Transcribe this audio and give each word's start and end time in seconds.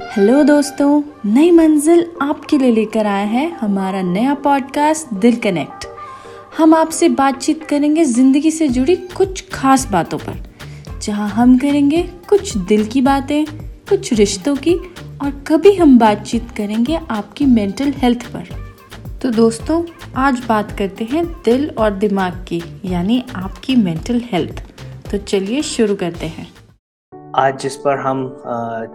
Hello 0.00 0.42
दोस्तों, 0.42 1.02
नई 1.26 1.50
मंजिल 1.50 2.04
आपके 2.22 2.58
लिए 2.58 2.70
लेकर 2.72 3.06
आया 3.06 3.24
है 3.26 3.46
हमारा 3.52 4.02
नया 4.02 4.34
पॉडकास्ट 4.34 5.14
दिल 5.14 5.36
कनेक्ट। 5.36 5.86
हम 6.58 6.74
आपसे 6.74 7.08
बातचीत 7.10 7.64
करेंगे 7.64 8.04
ज़िंदगी 8.04 8.50
से 8.50 8.68
जुड़ी 8.68 8.94
कुछ 9.16 9.42
खास 9.52 9.86
बातों 9.86 10.18
पर, 10.18 10.36
जहाँ 11.02 11.28
हम 11.28 11.56
करेंगे 11.58 12.02
कुछ 12.28 12.56
दिल 12.58 12.86
की 12.86 13.00
बातें, 13.00 13.44
कुछ 13.88 14.12
रिश्तों 14.12 14.54
की, 14.56 14.74
और 14.74 15.30
कभी 15.48 15.74
हम 15.74 15.98
बातचीत 15.98 16.50
करेंगे 16.56 16.98
आपकी 17.10 17.46
मेंटल 17.46 17.92
हेल्थ 17.96 18.26
पर। 18.32 18.48
तो 19.22 19.30
दोस्तों, 19.30 19.82
आज 20.16 20.44
बात 20.48 20.76
करते 20.78 21.04
हैं 21.04 21.24
दिल 21.44 21.68
और 21.70 21.90
दिमाग 21.96 22.44
की, 22.48 22.62
यानी 22.84 23.22
आपकी 23.36 23.76
मेंटल 23.76 24.22
हेल्थ 24.24 24.62
तो 25.10 25.18
चलिए 25.18 25.62
शुरू 25.64 25.94
करते 25.96 26.26
हैं। 26.28 26.46
आज 27.38 27.58
जिस 27.60 27.76
पर 27.76 27.98
हम 27.98 28.20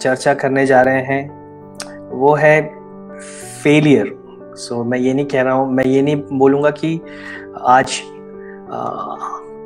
चर्चा 0.02 0.34
करने 0.34 0.66
जा 0.66 0.82
रहे 0.82 1.02
हैं, 1.02 2.10
वो 2.10 2.34
है 2.36 2.62
फेलियर 3.64 4.12
सो 4.58 4.84
मैं 4.84 4.98
ये 5.00 5.14
नहीं 5.14 5.26
कह 5.26 5.42
रहा 5.42 5.54
हूँ, 5.54 5.72
मैं 5.74 5.86
ये 5.86 6.02
नहीं 6.02 6.24
बोलूँगा 6.34 6.70
कि 6.72 7.00
आज 7.68 8.02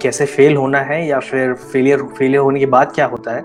कैसे 0.02 0.26
फेल 0.26 0.56
होना 0.56 0.82
है 0.82 1.08
या 1.08 1.20
फिर 1.20 1.54
फेलियर 1.54 2.04
फेलियर 2.18 2.42
होने 2.42 2.60
के 2.60 2.66
बाद 2.66 2.92
क्या 2.96 3.06
होता 3.06 3.36
है, 3.36 3.42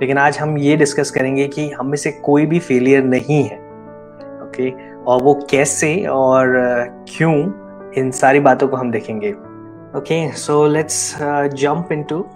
लेकिन 0.00 0.18
आज 0.18 0.38
हम 0.38 0.56
ये 0.58 0.76
डिस्कस 0.76 1.10
करेंगे 1.10 1.48
कि 1.48 1.68
हम 1.70 1.86
में 1.86 1.96
से 1.96 2.12
कोई 2.24 2.46
भी 2.46 2.58
फेलियर 2.60 3.04
नहीं 3.04 3.42
है 3.44 3.58
ओके 4.42 4.70
और 5.04 5.22
वो 5.22 5.34
कैसे 5.50 5.94
और 6.06 6.54
क्यों, 7.08 7.34
इन 7.92 8.10
सारी 8.10 8.40
बातों 8.40 8.68
को 8.68 8.76
हम 8.76 8.90
देखेंगे 8.90 9.32
okay 9.98 10.26
so 10.36 10.66
let's 10.66 11.16
jump 11.54 11.92
into 11.92 12.26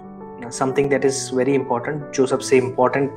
something 0.49 0.89
that 0.89 1.05
is 1.05 1.35
very 1.35 1.53
important 1.53 2.11
जो 2.11 2.25
सबसे 2.25 2.57
इम्पोर्टेंट 2.57 3.11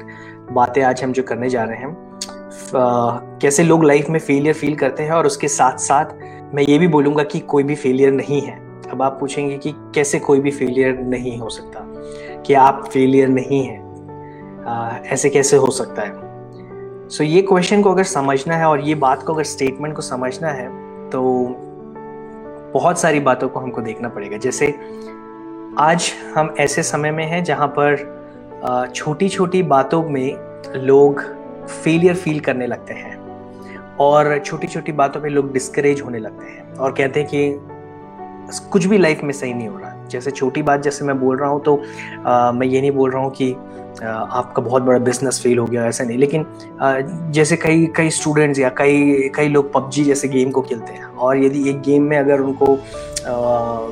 बातें 0.52 0.82
आज 0.82 1.04
हम 1.04 1.12
जो 1.12 1.22
करने 1.22 1.50
जा 1.50 1.64
रहे 1.64 1.76
हैं 1.76 2.18
uh, 2.66 3.40
कैसे 3.42 3.62
लोग 3.62 3.84
लाइफ 3.84 4.08
में 4.08 4.20
फेलियर 4.20 4.54
फील 4.54 4.76
करते 4.76 5.02
हैं 5.02 5.10
और 5.10 5.26
उसके 5.26 5.48
साथ 5.48 5.76
साथ 5.78 6.04
मैं 6.54 6.62
ये 6.62 6.78
भी 6.78 6.88
बोलूँगा 6.88 7.22
कि 7.22 7.38
कोई 7.38 7.62
भी 7.62 7.74
फेलियर 7.74 8.12
नहीं 8.12 8.40
है। 8.40 8.82
अब 8.90 9.02
आप 9.02 9.16
पूछेंगे 9.20 9.58
कि 9.58 9.74
कैसे 9.76 10.18
कोई 10.18 10.40
भी 10.40 10.50
फेलियर 10.50 10.98
नहीं 10.98 11.38
हो 11.38 11.48
सकता 11.48 11.80
कि 12.42 12.54
आप 12.54 12.88
फेलियर 12.92 13.28
नहीं 13.28 13.66
हैं 13.66 13.80
uh, 14.64 15.06
ऐसे 15.06 15.30
कैसे 15.30 15.56
हो 15.56 15.70
सकता 15.70 16.02
है? 16.02 16.12
सो 17.08 17.24
so, 17.24 17.30
ये 17.30 17.42
क्वेश्चन 17.42 17.82
को 17.82 17.90
अगर 17.90 18.02
समझना 18.02 18.56
है 18.56 18.64
और 18.64 18.80
ये 18.80 18.94
बात 18.94 19.22
को 19.22 19.34
अगर 19.34 19.44
स्टेटमेंट 19.44 19.94
को 19.94 20.02
समझना 20.02 20.48
है 20.48 20.68
तो 21.10 21.22
बहुत 22.74 22.98
सारी 22.98 23.20
बातों 23.20 23.48
को 23.48 23.60
हमको 23.60 23.80
देखना 23.80 24.08
पड़ेगा। 24.08 24.36
जैसे 24.36 24.74
आज 25.78 26.12
हम 26.36 26.54
ऐसे 26.60 26.82
समय 26.82 27.10
में 27.10 27.24
हैं 27.26 27.44
जहाँ 27.44 27.66
पर 27.78 27.96
छोटी 28.94 29.28
छोटी 29.28 29.62
बातों 29.62 30.02
में 30.08 30.36
लोग 30.76 31.20
फेलियर 31.68 32.14
फील 32.14 32.40
करने 32.40 32.66
लगते 32.66 32.94
हैं 32.94 33.16
और 33.96 34.38
छोटी 34.38 34.66
छोटी 34.66 34.92
बातों 34.92 35.20
पे 35.20 35.28
लोग 35.28 35.52
डिस्करेज 35.52 36.00
होने 36.00 36.18
लगते 36.18 36.46
हैं 36.46 36.72
और 36.74 36.92
कहते 36.92 37.20
हैं 37.20 37.28
कि 37.34 38.68
कुछ 38.70 38.86
भी 38.86 38.98
लाइफ 38.98 39.22
में 39.22 39.32
सही 39.32 39.54
नहीं 39.54 39.68
हो 39.68 39.78
रहा। 39.78 40.04
जैसे 40.04 40.30
छोटी 40.30 40.62
बात 40.62 40.80
जैसे 40.80 41.04
मैं 41.04 41.20
बोल 41.20 41.38
रहा 41.38 41.50
हूँ 41.50 41.62
तो 41.62 41.82
आ, 42.26 42.52
मैं 42.52 42.66
ये 42.66 42.80
नहीं 42.80 42.90
बोल 42.90 43.10
रहा 43.10 43.22
हूँ 43.22 43.30
कि 43.30 43.54
आपका 44.02 44.62
बहुत 44.62 44.82
बड़ा 44.82 44.98
बिज़नेस 44.98 45.40
फेल 45.42 45.58
हो 45.58 45.64
गया, 45.66 45.86
ऐसा 45.86 46.04
नहीं। 46.04 46.18
लेकिन 46.18 46.44
जैसे 47.32 47.56
कई 47.56 47.86
कई 47.96 48.10
स्टूडेंट्स 48.10 48.58
या 48.58 48.68
कई 48.78 49.30
कई 49.36 49.48
लोग 49.48 49.72
पबजी 49.72 50.04
जैसे 50.04 50.28
गेम 50.28 50.50
को 50.50 50.62
खेलते 50.62 50.92
हैं 50.92 51.04
और 51.04 51.38
यदि 51.38 51.68
एक 51.70 51.80
गेम 51.82 52.02
में 52.02 52.18
अगर 52.18 52.40
उनको 52.40 52.78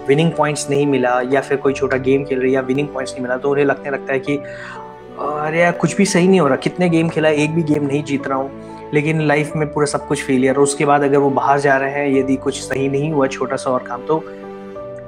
विनिंग 0.08 0.30
पॉइंट्स 0.32 0.68
नहीं 0.70 0.86
मिला 0.86 1.20
या 1.32 1.40
फिर 1.40 1.56
कोई 1.56 1.72
छोटा 1.72 1.96
गेम 1.96 2.24
खेल 2.24 2.40
रही 2.40 2.54
या 2.54 2.60
विनिंग 2.62 2.88
पॉइंट्स 2.88 3.12
नहीं 3.12 3.22
मिला 3.22 3.36
तो 3.36 3.50
उन्हें 3.50 3.64
लगने 3.64 3.90
लगता 3.90 4.12
है 4.12 4.18
कि, 4.20 4.36
अरे 4.36 5.60
यार, 5.60 5.72
कुछ 5.72 5.96
भी 5.96 6.04
सही 6.06 6.28
नहीं 6.28 6.40
हो 6.40 6.46
रहा। 6.48 6.56
कितने 6.56 6.88
गेम 6.88 7.08
खेला, 7.08 7.28
एक 7.28 7.54
भी 7.54 7.62
गेम 7.62 7.86
नहीं 7.86 8.02
जीत 8.04 8.26
रहा 8.28 8.38
हूँ। 8.38 8.90
लेकिन 8.94 9.20
लाइफ 9.20 9.52
में 9.56 9.72
पूरा 9.72 9.86
सब 9.86 10.06
कुछ 10.06 10.22
फेलियर 10.24 10.56
उसके 10.56 10.84
बाद 10.84 11.02
अगर 11.02 11.18
वो 11.18 11.30
बाहर 11.30 11.60
जा 11.60 11.76
रहे 11.76 11.90
हैं, 11.92 12.08
यदि 12.18 12.36
कुछ 12.36 12.60
सही 12.60 12.88
नहीं 12.88 13.12
हुआ 13.12 13.26
छोटा 13.26 13.56
सा 13.56 13.70
और 13.70 13.82
काम 13.82 14.06
तो 14.06 14.22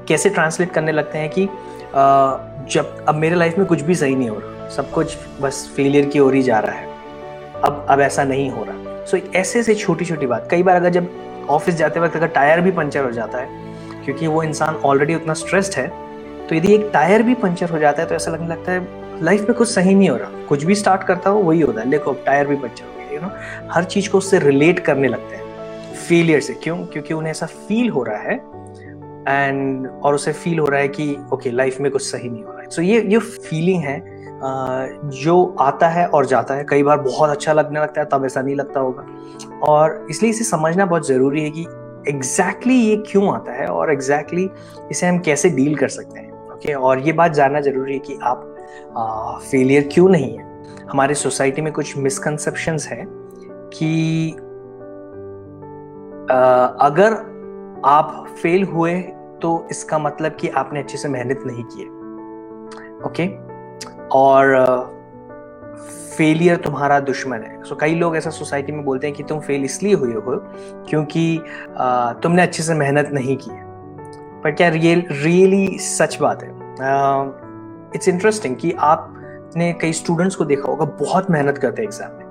कैसे 0.08 0.30
ट्रांसलेट 0.30 0.70
करने 0.70 0.92
लगते 0.92 1.18
हैं 1.18 1.30
कि 1.30 1.48
जब 2.70 3.04
अब 3.08 3.14
मेरे 3.14 3.36
लाइफ 3.36 3.58
में 3.58 3.66
कुछ 3.66 3.80
भी 3.80 3.94
सही 3.94 4.14
नहीं 4.16 4.28
हो 4.28 4.38
रहा। 4.38 4.68
सब 4.68 4.90
कुछ 4.90 5.16
बस 5.40 5.72
फेलियर 5.76 6.04
की 6.04 6.18
ओर 6.18 6.34
ही 6.34 6.42
जा 6.42 6.58
रहा 6.58 6.72
है। 6.72 6.94
अब 7.64 7.86
अब 7.90 8.00
ऐसा 8.00 8.24
नहीं 8.24 8.50
हो 8.50 8.64
रहा। 8.68 9.04
सो 9.04 9.16
so, 9.16 9.34
ऐसे 9.34 9.62
से 9.62 9.74
छोटी 9.74 10.04
छोटी 10.04 10.26
बात। 10.26 10.48
कई 10.50 10.62
बार 10.62 10.76
अगर 10.76 10.90
जब 10.90 11.08
ऑफ़िस 11.50 11.74
जाते 11.74 12.00
वक्त 12.00 12.16
अगर 12.16 12.26
टायर 12.26 12.60
भी 12.60 12.70
पंचर 12.70 13.04
हो 13.04 13.10
जाता 13.10 13.38
है 13.38 13.48
क्योंकि 14.04 14.26
वो 14.26 14.42
इंसान 14.42 14.74
ऑलरेडी 14.74 15.14
उतना 15.14 15.34
स्ट्रेस्ड 15.34 15.74
है 15.74 15.86
तो 16.46 16.54
यदि 16.54 16.74
एक 16.74 16.90
टायर 16.92 17.22
भी 17.22 17.34
पंचर 17.34 17.70
हो 17.70 17.78
जाता 17.78 18.02
है 18.02 18.08
तो 18.08 18.14
ऐसा 18.14 18.30
लगने 18.30 18.48
लगता 18.48 18.72
है 18.72 18.88
लाइफ 19.22 19.40
में 19.40 19.54
कुछ 19.54 19.68
सही 19.68 19.94
नहीं 19.94 20.08
हो 20.08 20.16
रहा। 20.16 20.30
कुछ 20.48 20.64
भी 20.64 20.74
स्टार्ट 20.74 21.02
करता 21.02 21.30
हो 21.30 21.40
वही 21.40 21.60
होता 21.60 21.80
है। 21.80 21.90
देखो 21.90 22.10
अब 22.10 22.22
टायर 22.26 22.46
भी 22.46 22.56
पंचर 22.56 22.84
हो 22.84 22.98
गया 22.98 23.14
यू 23.14 23.20
नो 23.20 23.30
हर 23.72 23.84
चीज़ 23.84 24.10
को 24.10 24.18
उससे 24.18 24.38
रिलेट 24.38 24.78
करने 24.78 25.08
लगते 25.08 25.36
हैं। 25.36 25.94
फेलियर 26.08 26.40
से। 26.40 26.52
क्यों? 26.52 26.76
क्योंकि 26.86 27.14
उन्हें 27.14 27.30
ऐसा 27.30 27.46
फील 27.46 27.88
हो 27.90 28.02
रहा 28.02 28.18
है 28.18 28.36
एंड 29.28 29.88
और 30.04 30.14
उसे 30.14 30.32
फील 30.32 30.58
हो 30.58 30.66
रहा 30.66 30.80
है 30.80 30.88
कि 30.88 31.16
ओके 31.32 31.50
लाइफ 31.50 31.80
में 31.80 31.92
कुछ 31.92 32.02
सही 32.02 32.28
नहीं 32.28 32.44
हो 32.44 32.52
रहा 32.52 32.60
है। 32.60 32.70
सो 32.70 32.82
so 32.82 32.88
ये 32.88 33.00
ये 33.02 33.18
फीलिंग 33.18 33.82
है 33.82 34.26
जो 35.10 35.56
आता 35.60 35.88
है 35.88 36.06
और 36.06 36.26
जाता 36.26 36.54
है। 36.54 36.64
कई 36.64 36.82
बार 36.82 36.98
बहुत 36.98 37.30
अच्छा 37.30 37.52
लगने 37.52 37.80
लगता 37.80 38.00
है 38.00 38.08
तब 38.12 38.24
ऐसा 38.24 38.42
नहीं 38.42 38.54
लगता 38.54 38.80
होगा। 38.80 39.06
और 39.62 40.06
इसलिए 40.10 40.30
इसे 40.30 40.44
समझना 40.44 40.86
बहुत 40.86 41.08
ज़रूरी 41.08 41.42
है 41.42 41.50
कि 41.50 41.66
एग्जैक्टली 42.08 42.74
exactly 42.74 42.98
ये 42.98 43.12
क्यों 43.12 43.34
आता 43.34 43.52
है 43.52 43.66
और 43.66 43.92
एग्जैक्टली 43.92 44.46
exactly 44.46 44.90
इसे 44.90 45.06
हम 45.06 45.18
कैसे 45.18 45.50
डील 45.50 45.76
कर 45.76 45.88
सकते 45.88 46.20
हैं 46.20 46.52
ओके 46.52 46.68
okay? 46.68 46.82
और 46.82 46.98
ये 46.98 47.12
बात 47.12 47.32
जानना 47.32 47.60
ज़रूरी 47.60 47.92
है 47.92 47.98
कि 47.98 48.18
आप 48.22 48.56
फेलियर 49.50 49.88
क्यों 49.92 50.08
नहीं 50.08 50.38
है? 50.38 50.62
हमारे 50.90 51.14
सोसाइटी 51.14 51.62
में 51.62 51.72
कुछ 51.72 51.96
मिसकंसेप्शन 51.96 52.76
है 52.86 53.04
कि 53.72 54.30
आ, 56.34 56.64
अगर 56.64 57.12
आप 57.84 58.26
फेल 58.42 58.64
हुए 58.64 59.12
तो 59.46 59.66
इसका 59.70 59.98
मतलब 59.98 60.36
कि 60.36 60.48
आपने 60.48 60.80
अच्छे 60.80 60.98
से 60.98 61.08
मेहनत 61.08 61.42
नहीं 61.46 61.64
की 61.64 61.84
ओके? 63.06 63.26
और 64.08 64.94
फेलियर 66.16 66.56
तुम्हारा 66.56 66.98
दुश्मन 67.00 67.36
है। 67.36 67.62
सो 67.64 67.74
so, 67.74 67.80
कई 67.80 67.94
लोग 67.94 68.16
ऐसा 68.16 68.30
सोसाइटी 68.30 68.72
में 68.72 68.84
बोलते 68.84 69.06
हैं 69.06 69.16
कि 69.16 69.22
तुम 69.22 69.40
फेल 69.40 69.64
इसलिए 69.64 69.94
हुए 69.94 70.12
हो 70.12 70.36
क्योंकि 70.88 71.40
तुमने 72.22 72.42
अच्छे 72.42 72.62
से 72.62 72.74
मेहनत 72.74 73.10
नहीं 73.12 73.36
की 73.36 73.50
है। 73.50 73.64
पर 74.42 74.50
क्या 74.50 74.68
रियल 74.68 75.04
रियली 75.12 75.78
सच 75.78 76.18
बात 76.20 76.42
है? 76.42 76.50
इट्स 77.94 78.08
इंटरेस्टिंग 78.08 78.56
कि 78.56 78.72
आपने 78.72 79.72
कई 79.72 79.92
स्टूडेंट्स 79.92 80.36
को 80.36 80.44
देखा 80.44 80.68
होगा 80.68 80.84
बहुत 80.84 81.30
मेहनत 81.30 81.58
करते 81.58 81.82
हैं 81.82 81.88
एग्ज़ाम 81.88 82.12
में। 82.12 82.24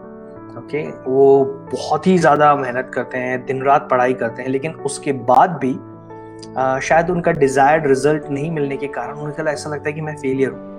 ओके? 0.58 0.86
okay? 0.86 1.08
वो 1.08 1.46
बहुत 1.74 2.08
ही 2.08 2.18
ज़्यादा 2.18 2.56
मेहनत 2.56 2.92
करते 2.94 3.18
हैं 3.18 3.46
दिन 3.46 3.64
रात 3.64 3.88
पढ़ाई 3.92 4.14
करते 4.14 4.42
हैं 4.42 4.50
लेकिन 4.50 4.72
उसके 4.72 5.12
बाद 5.12 5.50
भी 5.52 5.78
शायद 6.82 7.10
उनका 7.10 7.32
डिजायर्ड 7.32 7.88
रिज़ल्ट 7.88 8.30
नहीं 8.30 8.52
मिलने 8.52 8.78
के 8.78 8.88
कारण 8.88 9.14
उन्हें 9.14 9.46
ऐसा 9.46 9.70
लगता 9.70 9.90
है 9.90 9.94
कि 9.94 10.02
मैं 10.02 10.16
फेलियर 10.16 10.50
हूँ। 10.50 10.74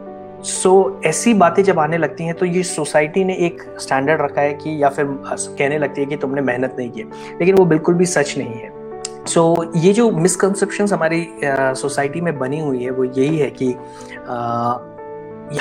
सो 0.45 0.71
so, 0.99 1.05
ऐसी 1.07 1.35
बातें 1.35 1.63
जब 1.65 1.79
आने 1.79 1.99
लगती 1.99 2.25
हैं 2.25 2.35
तो 2.35 2.47
ये 2.47 2.63
सोसाइटी 2.63 3.25
ने 3.25 3.35
एक 3.37 3.63
स्टैंडर्ड 3.81 4.21
रखा 4.23 4.41
है 4.41 4.55
कि 4.55 4.83
या 4.83 4.89
फिर 4.89 5.05
कहने 5.05 5.79
लगती 5.79 6.01
है 6.01 6.07
कि 6.07 6.17
तुमने 6.17 6.41
मेहनत 6.41 6.77
नहीं 6.79 6.91
की 6.91 7.03
लेकिन 7.39 7.55
वो 7.55 7.65
बिल्कुल 7.65 7.95
भी 7.95 8.07
सच 8.07 8.35
नहीं 8.39 8.55
है। 8.55 8.71
सो 9.27 9.55
so, 9.59 9.77
ये 9.77 9.93
जो 9.93 10.11
मिसकंसेप्शन 10.11 10.87
हमारी 10.87 11.27
सोसाइटी 11.45 12.21
में 12.21 12.39
बनी 12.39 12.61
हुई 12.61 12.85
है 12.85 12.91
वो 12.91 13.05
यही 13.05 13.39
है 13.39 13.51
कि 13.51 13.75
आ, 14.29 14.79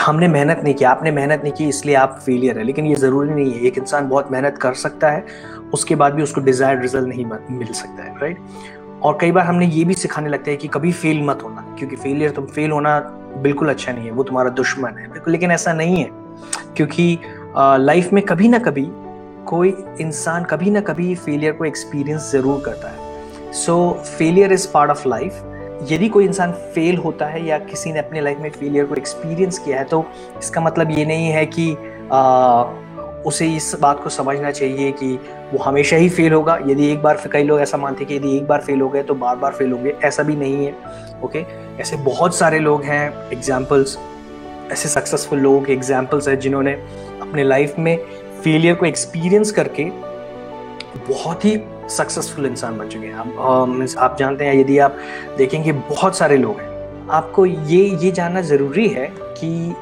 हमने 0.01 0.27
मेहनत 0.27 0.61
नहीं 0.63 0.73
की 0.73 0.85
आपने 0.85 1.11
मेहनत 1.11 1.41
नहीं 1.43 1.53
की 1.53 1.67
इसलिए 1.69 1.95
आप 1.95 2.19
फेलियर 2.25 2.57
है। 2.57 2.63
लेकिन 2.63 2.85
ये 2.85 2.95
ज़रूरी 2.95 3.29
नहीं 3.29 3.53
है 3.53 3.61
एक 3.61 3.77
इंसान 3.77 4.07
बहुत 4.09 4.31
मेहनत 4.31 4.57
कर 4.57 4.73
सकता 4.73 5.11
है 5.11 5.25
उसके 5.73 5.95
बाद 5.95 6.13
भी 6.13 6.23
उसको 6.23 6.41
डिजायर्ड 6.41 6.81
रिज़ल्ट 6.81 7.07
नहीं 7.07 7.25
मिल 7.57 7.73
सकता 7.73 8.03
है 8.03 8.15
राइट 8.21 8.37
और 9.05 9.17
कई 9.21 9.31
बार 9.31 9.45
हमने 9.45 9.65
ये 9.67 9.83
भी 9.85 9.93
सिखाने 9.93 10.29
लगते 10.29 10.51
हैं 10.51 10.59
कि 10.59 10.67
कभी 10.67 10.91
फेल 10.91 11.21
मत 11.23 11.43
होना 11.43 11.61
क्योंकि 11.79 11.95
फेलियर 11.95 12.31
तुम 12.31 12.45
फेल 12.45 12.71
होना 12.71 12.99
बिल्कुल 13.37 13.69
अच्छा 13.69 13.91
नहीं 13.91 14.05
है 14.05 14.11
वो 14.11 14.23
तुम्हारा 14.23 14.49
दुश्मन 14.59 14.97
है। 14.99 15.07
बिल्कुल 15.11 15.31
लेकिन 15.33 15.51
ऐसा 15.51 15.73
नहीं 15.73 15.97
है 15.97 16.09
क्योंकि 16.77 17.17
लाइफ 17.57 18.13
में 18.13 18.23
कभी 18.25 18.47
ना 18.47 18.59
कभी 18.59 18.85
कोई 19.47 19.73
इंसान 20.01 20.43
कभी 20.43 20.69
ना 20.69 20.81
कभी 20.81 21.13
फेलियर 21.15 21.53
को 21.53 21.65
एक्सपीरियंस 21.65 22.31
ज़रूर 22.31 22.61
करता 22.65 22.89
है। 22.89 23.51
So 23.53 23.75
failure 24.17 24.53
is 24.53 24.67
part 24.73 24.91
of 24.91 25.07
life 25.07 25.87
यदि 25.91 26.09
कोई 26.09 26.25
इंसान 26.25 26.51
फेल 26.75 26.97
होता 26.97 27.25
है 27.25 27.45
या 27.47 27.57
किसी 27.61 27.91
ने 27.93 27.99
अपने 27.99 28.21
लाइफ 28.21 28.39
में 28.39 28.49
फेलियर 28.49 28.85
को 28.85 28.95
एक्सपीरियंस 28.95 29.59
किया 29.59 29.77
है 29.77 29.83
तो 29.83 30.05
इसका 30.39 30.61
मतलब 30.61 30.91
ये 30.91 31.05
नहीं 31.05 31.27
है 31.27 31.45
कि 31.47 31.71
आ, 32.11 32.63
उसे 33.25 33.45
इस 33.55 33.75
बात 33.81 34.03
को 34.03 34.09
समझना 34.09 34.51
चाहिए 34.51 34.91
कि 34.91 35.17
वो 35.55 35.63
हमेशा 35.63 35.95
ही 35.97 36.09
फेल 36.09 36.33
होगा। 36.33 36.57
यदि 36.67 36.91
एक 36.91 37.01
बार 37.01 37.21
कई 37.33 37.43
लोग 37.43 37.59
ऐसा 37.61 37.77
मानते 37.77 38.03
हैं 38.03 38.07
कि 38.07 38.15
यदि 38.15 38.35
एक 38.37 38.47
बार 38.47 38.61
फेल 38.61 38.81
हो 38.81 38.89
गए 38.89 39.03
तो 39.03 39.13
बार 39.15 39.35
बार 39.35 39.51
फेल 39.53 39.71
होंगे। 39.71 39.93
ऐसा 40.03 40.23
भी 40.23 40.35
नहीं 40.35 40.65
है 40.65 40.73
ओके 41.23 41.43
ऐसे 41.81 41.97
बहुत 42.05 42.35
सारे 42.35 42.59
लोग 42.59 42.83
हैं 42.83 43.31
एग्जाम्पल्स 43.31 43.97
ऐसे 44.71 44.89
सक्सेसफुल 44.89 45.39
लोगों 45.39 45.61
के 45.61 45.73
एग्जाम्पल्स 45.73 46.27
हैं, 46.27 46.37
जिन्होंने 46.39 46.73
अपने 47.21 47.43
लाइफ 47.43 47.75
में 47.79 47.97
फेलियर 48.43 48.75
को 48.75 48.85
एक्सपीरियंस 48.85 49.51
करके 49.51 49.83
बहुत 51.09 51.45
ही 51.45 51.59
सक्सेसफुल 51.89 52.45
इंसान 52.45 52.77
बन 52.77 52.87
चुके 52.89 53.07
हैं। 53.07 53.13
आप 53.13 53.95
आप 53.99 54.17
जानते 54.19 54.45
हैं, 54.45 54.53
यदि 54.55 54.77
आप 54.79 54.97
देखेंगे 55.37 55.71
बहुत 55.71 56.17
सारे 56.17 56.37
लोग 56.37 56.59
हैं, 56.59 57.07
आपको 57.09 57.45
ये 57.45 57.83
ये 58.03 58.11
जानना 58.11 58.41
ज़रूरी 58.43 58.87
है 58.87 59.09
कि 59.17 59.75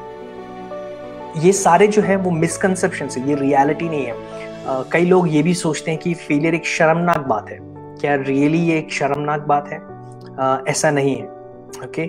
ये 1.38 1.52
सारे 1.54 1.86
जो 1.88 2.02
है, 2.02 2.16
वो 2.16 2.30
मिसकंसेप्शन 2.30 3.08
है, 3.10 3.28
ये 3.28 3.34
रियलिटी 3.34 3.88
नहीं 3.88 4.04
है। 4.04 4.43
कई 4.66 5.04
लोग 5.04 5.34
ये 5.34 5.42
भी 5.42 5.54
सोचते 5.54 5.90
हैं 5.90 6.00
कि 6.00 6.14
फेलियर 6.14 6.54
एक 6.54 6.66
शर्मनाक 6.66 7.18
बात 7.18 7.50
है 7.50 7.58
क्या 8.00 8.14
रियली 8.14 8.58
ये 8.58 8.78
एक 8.78 8.92
शर्मनाक 8.92 9.40
बात 9.40 9.68
है 9.68 9.76
ऐसा 10.72 10.90
नहीं 10.90 11.16
है 11.16 11.26
ओके? 11.84 12.06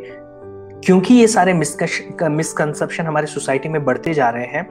क्योंकि 0.79 1.13
ये 1.13 1.27
सारे 1.27 1.53
मिसकंसेप्शन 1.53 3.05
हमारे 3.05 3.27
सोसाइटी 3.27 3.69
में 3.69 3.85
बढ़ते 3.85 4.13
जा 4.13 4.29
रहे 4.29 4.45
हैं, 4.45 4.69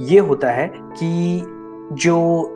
ये 0.00 0.18
होता 0.18 0.50
है 0.50 0.70
कि 0.74 1.42
जो 1.92 2.46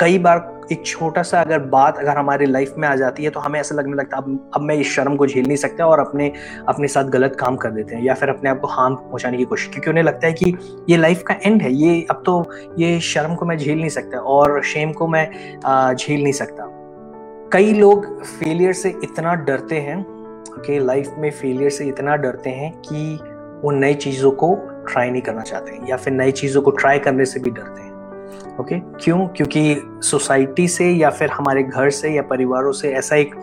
कई 0.00 0.18
बार 0.18 0.68
एक 0.72 0.84
छोटा 0.86 1.22
सा 1.22 1.40
अगर 1.40 1.58
बात 1.68 1.98
अगर 1.98 2.16
हमारी 2.16 2.46
लाइफ 2.46 2.74
में 2.78 2.86
आ 2.88 2.94
जाती 2.96 3.24
है 3.24 3.30
तो 3.30 3.40
हमें 3.40 3.58
ऐसा 3.60 3.74
लगने 3.74 3.96
लगता 3.96 4.16
है, 4.16 4.22
अब 4.22 4.50
अब 4.54 4.62
मैं 4.62 4.74
इस 4.74 4.94
शर्म 4.94 5.16
को 5.16 5.26
झेल 5.26 5.46
नहीं 5.46 5.56
सकता 5.56 5.86
और 5.86 6.00
अपने 6.00 6.30
अपने 6.68 6.88
साथ 6.88 7.04
गलत 7.10 7.36
काम 7.40 7.56
कर 7.56 7.70
देते 7.70 7.94
हैं 7.94 8.02
या 8.02 8.14
फिर 8.14 8.28
अपने 8.28 8.50
आप 8.50 8.60
को 8.60 8.66
हार्म 8.66 8.94
पहुँचाने 8.94 9.36
की 9.36 9.44
कोशिश, 9.44 9.68
क्योंकि 9.68 9.90
उन्हें 9.90 10.04
लगता 10.04 10.26
है 10.26 10.32
कि 10.32 10.56
ये 10.88 10.96
लाइफ 10.96 11.22
का 11.22 11.34
एंड 11.44 11.62
है, 11.62 11.72
ये, 11.72 12.06
अब 12.10 12.22
तो 12.26 12.44
ये 12.78 12.98
शर्म 13.00 13.34
को 13.34 13.46
मैं 13.46 13.56
झेल 13.58 13.78
नहीं 13.78 13.88
सकता 13.88 14.18
और 14.18 14.62
शेम 14.64 14.92
को 14.92 15.08
मैं 15.08 15.26
झेल 15.94 16.22
नहीं 16.22 16.32
सकता। 16.32 16.70
कई 17.52 17.72
लोग 17.72 18.22
फेलियर 18.24 18.72
से 18.72 18.88
इतना 19.02 19.34
डरते 19.34 19.80
हैं 19.80 20.04
कि 20.56 20.78
लाइफ 20.78 21.14
में 21.18 21.30
फेलियर 21.30 21.70
से 21.70 21.86
इतना 21.86 22.16
डरते 22.16 22.50
हैं 22.50 22.72
कि 22.80 23.18
वो 23.62 23.70
नई 23.70 23.94
चीज़ों 23.94 24.30
को 24.32 24.54
ट्राई 24.88 25.10
नहीं 25.10 25.22
करना 25.22 25.42
चाहते 25.42 25.78
या 25.90 25.96
फिर 25.96 26.12
नई 26.12 26.32
चीज़ों 26.32 26.62
को 26.62 26.70
ट्राई 26.70 26.98
करने 26.98 27.24
से 27.24 27.40
भी 27.40 27.50
डरते 27.50 27.82
हैं। 27.82 27.83
Okay 28.60 28.80
okay? 28.80 29.04
क्यों? 29.04 29.26
क्योंकि 29.26 29.82
सोसाइटी 30.02 30.68
से 30.68 30.90
या 30.90 31.10
फिर 31.10 31.30
हमारे 31.30 31.62
घर 31.62 31.90
से 31.90 32.10
या 32.10 32.22
परिवारों 32.22 32.72
से 32.72 32.92
ऐसा 32.92 33.16
एक 33.16 33.34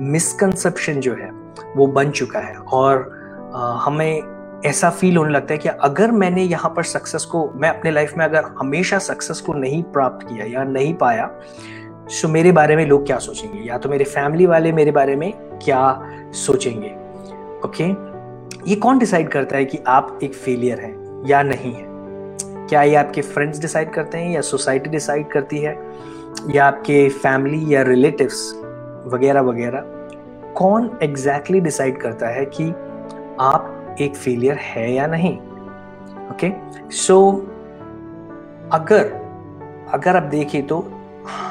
मिसकंसेप्शन 0.00 1.00
जो 1.00 1.14
है 1.14 1.30
वो 1.76 1.86
बन 1.86 2.10
चुका 2.10 2.38
है। 2.38 2.54
और 2.54 3.22
आ, 3.54 3.72
हमें 3.72 4.22
ऐसा 4.66 4.90
फील 4.90 5.16
होने 5.16 5.32
लगता 5.32 5.54
है 5.54 5.58
कि 5.58 5.68
अगर 5.68 6.10
मैंने 6.10 6.42
यहाँ 6.42 6.72
पर 6.76 6.82
सक्सेस 6.82 7.24
को 7.24 7.52
मैं 7.54 7.68
अपने 7.68 7.90
लाइफ 7.90 8.12
में 8.16 8.24
अगर 8.24 8.44
हमेशा 8.58 8.98
सक्सेस 8.98 9.40
को 9.40 9.52
नहीं 9.52 9.82
प्राप्त 9.82 10.26
किया 10.26 10.46
या 10.46 10.64
नहीं 10.64 10.94
पाया 10.94 11.30
सो 12.08 12.28
मेरे 12.28 12.52
बारे 12.52 12.76
में 12.76 12.86
लोग 12.86 13.06
क्या 13.06 13.18
सोचेंगे? 13.18 13.58
या 13.68 13.78
तो 13.78 13.88
मेरे 13.88 14.04
फैमिली 14.04 14.46
वाले 14.46 14.72
मेरे 14.72 14.90
बारे 14.90 15.16
में 15.16 15.32
क्या 15.64 16.10
सोचेंगे? 16.32 16.88
Okay 17.64 17.92
okay? 17.92 18.68
ये 18.68 18.76
कौन 18.76 18.98
डिसाइड 18.98 19.28
करता 19.28 19.56
है 19.56 19.64
कि 19.64 19.78
आप 19.86 20.20
एक 20.22 20.34
फेलियर 20.34 20.80
हैं 20.80 21.26
या 21.26 21.42
नहीं 21.42 21.74
है? 21.74 21.91
क्या 22.72 22.82
ये 22.82 22.94
आपके 22.94 23.22
फ्रेंड्स 23.22 23.60
डिसाइड 23.60 23.92
करते 23.92 24.18
हैं 24.18 24.30
या 24.30 24.40
सोसाइटी 24.40 24.90
डिसाइड 24.90 25.28
करती 25.28 25.58
है? 25.58 25.92
या 26.50 26.66
आपके 26.66 27.08
फैमिली 27.08 27.74
या 27.74 27.82
रिलेटिव्स 27.82 28.54
वगैरह 29.06 29.40
वगैरह? 29.40 29.80
कौन 30.54 30.98
एग्जैक्टली 31.02 31.38
exactly 31.38 31.60
डिसाइड 31.60 32.00
करता 32.00 32.28
है 32.28 32.44
कि 32.44 32.70
आप 33.40 33.96
एक 34.00 34.16
फेलियर 34.16 34.56
है 34.56 34.92
या 34.92 35.06
नहीं? 35.06 35.38
Okay 35.38 36.50
okay? 36.50 36.92
सो 36.92 37.30
so, 37.30 37.38
अगर 38.72 39.12
अगर 39.92 40.16
आप 40.16 40.22
देखें 40.22 40.66
तो 40.66 40.92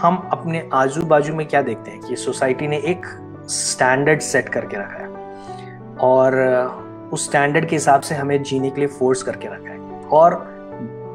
हम 0.01 0.29
अपने 0.31 0.69
आजू 0.73 1.03
बाजू 1.03 1.35
में 1.35 1.47
क्या 1.47 1.61
देखते 1.61 1.91
हैं 1.91 2.01
कि 2.01 2.15
सोसाइटी 2.15 2.67
ने 2.67 2.77
एक 2.77 3.05
स्टैंडर्ड 3.49 4.19
सेट 4.19 4.49
करके 4.49 4.77
रखा 4.77 4.97
है। 4.97 5.37
और 5.99 6.35
उस 7.13 7.25
स्टैंडर्ड 7.25 7.65
के 7.65 7.75
हिसाब 7.75 8.01
से 8.01 8.15
हमें 8.15 8.43
जीने 8.43 8.69
के 8.69 8.79
लिए 8.79 8.87
फोर्स 8.87 9.23
करके 9.23 9.47
रखा 9.47 9.71
है। 9.71 9.79
और 10.07 10.60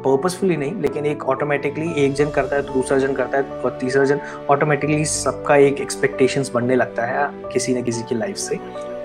पर्पसफुली 0.06 0.56
नहीं, 0.56 0.80
लेकिन 0.82 1.06
एक 1.06 1.24
ऑटोमेटिकली 1.28 1.92
एक 2.04 2.12
जन 2.14 2.30
करता 2.30 2.56
है 2.56 2.62
तो 2.62 2.72
दूसरा 2.72 2.98
जन 2.98 3.12
करता 3.14 3.38
है, 3.38 3.44
और 3.44 3.78
तीसरा 3.80 4.04
जन 4.04 4.20
ऑटोमेटिकली 4.50 5.04
सबका 5.04 5.56
एक 5.58 5.80
एक्सपेक्टेशंस 5.80 6.50
बनने 6.50 6.76
लगता 6.76 7.06
है 7.06 7.28
किसी 7.52 7.74
न 7.74 7.82
किसी 7.82 8.02
की 8.02 8.14
लाइफ 8.14 8.36
से, 8.38 8.58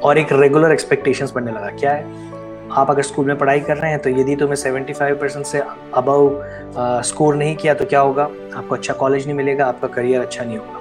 और 0.04 0.18
एक 0.18 0.28
रेगुलर 0.34 0.72
एक्सपेक्टेशंस 0.72 1.32
बनने 1.32 1.52
लगा। 1.52 1.70
क्या 1.70 1.92
है? 1.92 2.30
आप 2.72 2.90
अगर 2.90 3.02
स्कूल 3.02 3.26
में 3.26 3.38
पढ़ाई 3.38 3.60
कर 3.60 3.78
रहे 3.78 3.92
हैं 3.92 4.00
तो 4.00 4.10
यदि 4.10 4.36
तुम्हें 4.36 4.56
सेवेंटी 4.56 4.94
फाइव 4.94 5.16
परसेंट 5.16 5.46
से 5.46 5.62
अबव 5.94 7.02
स्कोर 7.06 7.36
नहीं 7.36 7.56
किया 7.56 7.74
तो 7.74 7.86
क्या 7.86 8.00
होगा? 8.00 8.24
आपको 8.56 8.76
अच्छा 8.76 8.94
कॉलेज 8.94 9.26
नहीं 9.26 9.36
मिलेगा, 9.38 9.66
आपका 9.66 9.88
करियर 9.88 10.22
अच्छा 10.22 10.44
नहीं 10.44 10.58
होगा। 10.58 10.80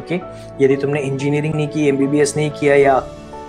ओके 0.00 0.20
यदि 0.64 0.76
तुमने 0.76 1.00
इंजीनियरिंग 1.00 1.54
नहीं 1.54 1.68
की 1.68 1.88
एमबीबीएस 1.88 2.36
नहीं 2.36 2.50
किया, 2.50 2.74
या 2.74 2.94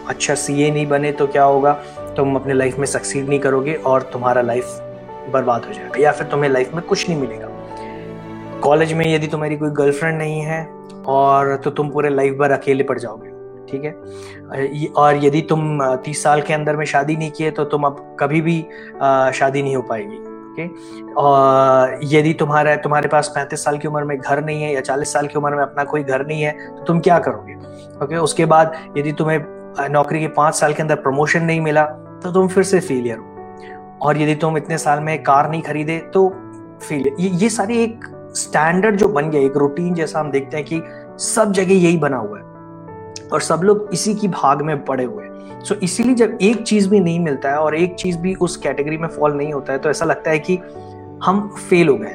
अच्छा 0.09 0.35
सीए 0.35 0.71
नहीं 0.71 0.87
बने 0.87 1.11
तो 1.11 1.27
क्या 1.27 1.43
होगा? 1.43 1.73
तुम 2.17 2.35
अपने 2.35 2.53
लाइफ 2.53 2.77
में 2.79 2.85
सक्सीड 2.85 3.29
नहीं 3.29 3.39
करोगे, 3.39 3.73
और 3.75 4.01
तुम्हारा 4.13 4.41
लाइफ 4.41 4.79
बर्बाद 5.31 5.65
हो 5.65 5.73
जाएगा, 5.73 6.01
या 6.01 6.11
फिर 6.11 6.27
तुम्हें 6.27 6.49
लाइफ 6.49 6.73
में 6.73 6.83
कुछ 6.85 7.09
नहीं 7.09 7.19
मिलेगा। 7.19 7.47
कॉलेज 8.63 8.93
में 8.93 9.05
यदि 9.05 9.27
तुम्हारी 9.27 9.55
कोई 9.57 9.69
गर्लफ्रेंड 9.71 10.17
नहीं 10.17 10.41
है, 10.41 10.65
और 11.07 11.55
तो 11.55 11.69
तुम 11.71 11.89
पूरे 11.89 12.09
लाइफ 12.09 12.37
भर 12.39 12.51
अकेले 12.51 12.83
पड़ 12.83 12.97
जाओगे, 12.99 13.29
ठीक 13.69 13.83
है? 13.83 13.91
और 14.93 15.23
यदि 15.23 15.41
तुम 15.49 15.79
तीस 16.05 16.23
साल 16.23 16.41
के 16.41 16.53
अंदर 16.53 16.75
में 16.75 16.85
शादी 16.85 17.15
नहीं 17.15 17.31
किए 17.31 17.51
तो 17.51 17.63
तुम 17.65 17.83
अब 17.83 18.15
कभी 18.19 18.41
भी 18.41 18.59
शादी 19.33 19.63
नहीं 19.63 19.75
हो 19.75 19.81
पाएगी 19.81 20.17
ओके 20.53 20.67
और 21.15 21.99
यदि 22.03 22.33
तुम्हारा, 22.33 22.75
तुम्हारे 22.75 23.07
पास 23.09 23.27
पैंतीस 23.35 23.63
साल 23.63 23.77
की 23.77 23.87
उम्र 23.87 24.03
में 24.03 24.17
घर 24.17 24.43
नहीं 24.43 24.63
है, 24.63 24.73
या 24.73 24.81
चालीस 24.81 25.13
साल 25.13 25.27
की 25.27 25.37
उम्र 25.39 25.55
में 25.55 25.63
अपना 25.63 25.83
कोई 25.83 26.03
घर 26.03 26.25
नहीं 26.27 26.41
है 26.41 26.51
तो 26.69 26.83
तुम 26.83 26.99
क्या 26.99 27.19
करोगे 27.19 27.55
ओके 28.05 28.17
उसके 28.17 28.45
बाद 28.45 28.77
यदि 28.97 29.11
तुम्हें 29.11 29.39
नौकरी 29.91 30.19
के 30.19 30.27
पाँच 30.35 30.55
साल 30.55 30.73
के 30.73 30.81
अंदर 30.81 30.95
प्रमोशन 30.97 31.43
नहीं 31.43 31.61
मिला 31.61 31.85
तो 32.23 32.31
तुम 32.31 32.47
फिर 32.47 32.63
से 32.63 32.79
फेलियर 32.79 33.17
हो। 33.17 33.32
और 34.03 34.21
यदि 34.21 34.35
तुम 34.35 34.57
इतने 34.57 34.77
साल 34.77 34.99
में 34.99 35.23
कार 35.23 35.49
नहीं 35.49 35.61
खरीदे 35.61 35.97
तो 36.13 36.29
फेल 36.89 37.11
ये, 37.19 37.29
ये 37.29 37.49
सारी 37.49 37.83
एक 37.83 38.05
स्टैंडर्ड 38.35 38.95
जो 38.95 39.07
बन 39.07 39.29
गया 39.29 39.41
एक 39.41 39.57
रूटीन 39.57 39.93
जैसा 39.93 40.19
हम 40.19 40.31
देखते 40.31 40.57
हैं 40.57 40.65
कि 40.65 40.81
सब 41.23 41.51
जगह 41.51 41.73
यही 41.73 41.97
बना 41.97 42.17
हुआ 42.17 42.37
है 42.37 42.43
और 43.33 43.41
सब 43.41 43.61
लोग 43.63 43.89
इसी 43.93 44.15
की 44.15 44.27
भाग 44.27 44.61
में 44.61 44.85
पड़े 44.85 45.03
हुए 45.03 45.23
हैं। 45.25 45.61
सो 45.63 45.75
इसीलिए 45.75 46.15
जब 46.15 46.37
एक 46.41 46.61
चीज़ 46.63 46.89
भी 46.89 46.99
नहीं 46.99 47.19
मिलता 47.19 47.49
है 47.49 47.57
और 47.57 47.75
एक 47.75 47.95
चीज़ 47.95 48.17
भी 48.17 48.35
उस 48.35 48.57
कैटेगरी 48.57 48.97
में 48.97 49.07
फॉल 49.07 49.33
नहीं 49.33 49.53
होता 49.53 49.73
है 49.73 49.79
तो 49.79 49.89
ऐसा 49.89 50.05
लगता 50.05 50.31
है 50.31 50.39
कि 50.39 50.57
हम 51.23 51.55
फेल 51.69 51.89
हो 51.89 51.95
गए 51.95 52.13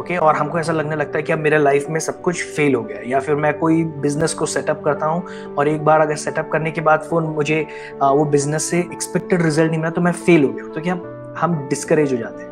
ओके? 0.00 0.16
और 0.16 0.36
हमको 0.36 0.58
ऐसा 0.58 0.72
लगने 0.72 0.96
लगता 0.96 1.18
है 1.18 1.22
कि 1.22 1.32
अब 1.32 1.38
मेरे 1.38 1.58
लाइफ 1.58 1.86
में 1.90 2.00
सब 2.00 2.20
कुछ 2.20 2.44
फेल 2.44 2.74
हो 2.74 2.82
गया 2.82 2.98
या 3.06 3.20
फिर 3.20 3.34
मैं 3.34 3.58
कोई 3.58 3.84
बिज़नेस 3.84 4.34
को 4.34 4.46
सेटअप 4.46 4.82
करता 4.84 5.06
हूँ 5.06 5.22
और 5.58 5.68
एक 5.68 5.84
बार 5.84 6.00
अगर 6.00 6.16
सेटअप 6.16 6.48
करने 6.52 6.70
के 6.70 6.80
बाद 6.80 7.00
फिर 7.00 7.20
मुझे 7.20 7.66
वो 7.94 8.24
बिज़नेस 8.24 8.70
से 8.70 8.78
एक्सपेक्टेड 8.78 9.42
रिज़ल्ट 9.42 9.70
नहीं 9.70 9.80
मिला 9.80 9.90
तो 9.90 10.00
मैं 10.00 10.12
फेल 10.12 10.44
हो 10.44 10.48
गया 10.48 10.66
तो 10.66 10.80
क्या 10.80 10.94
हम 11.38 11.66
डिस्करेज 11.68 12.12
हो 12.12 12.18
जाते 12.18 12.42
हैं? 12.42 12.50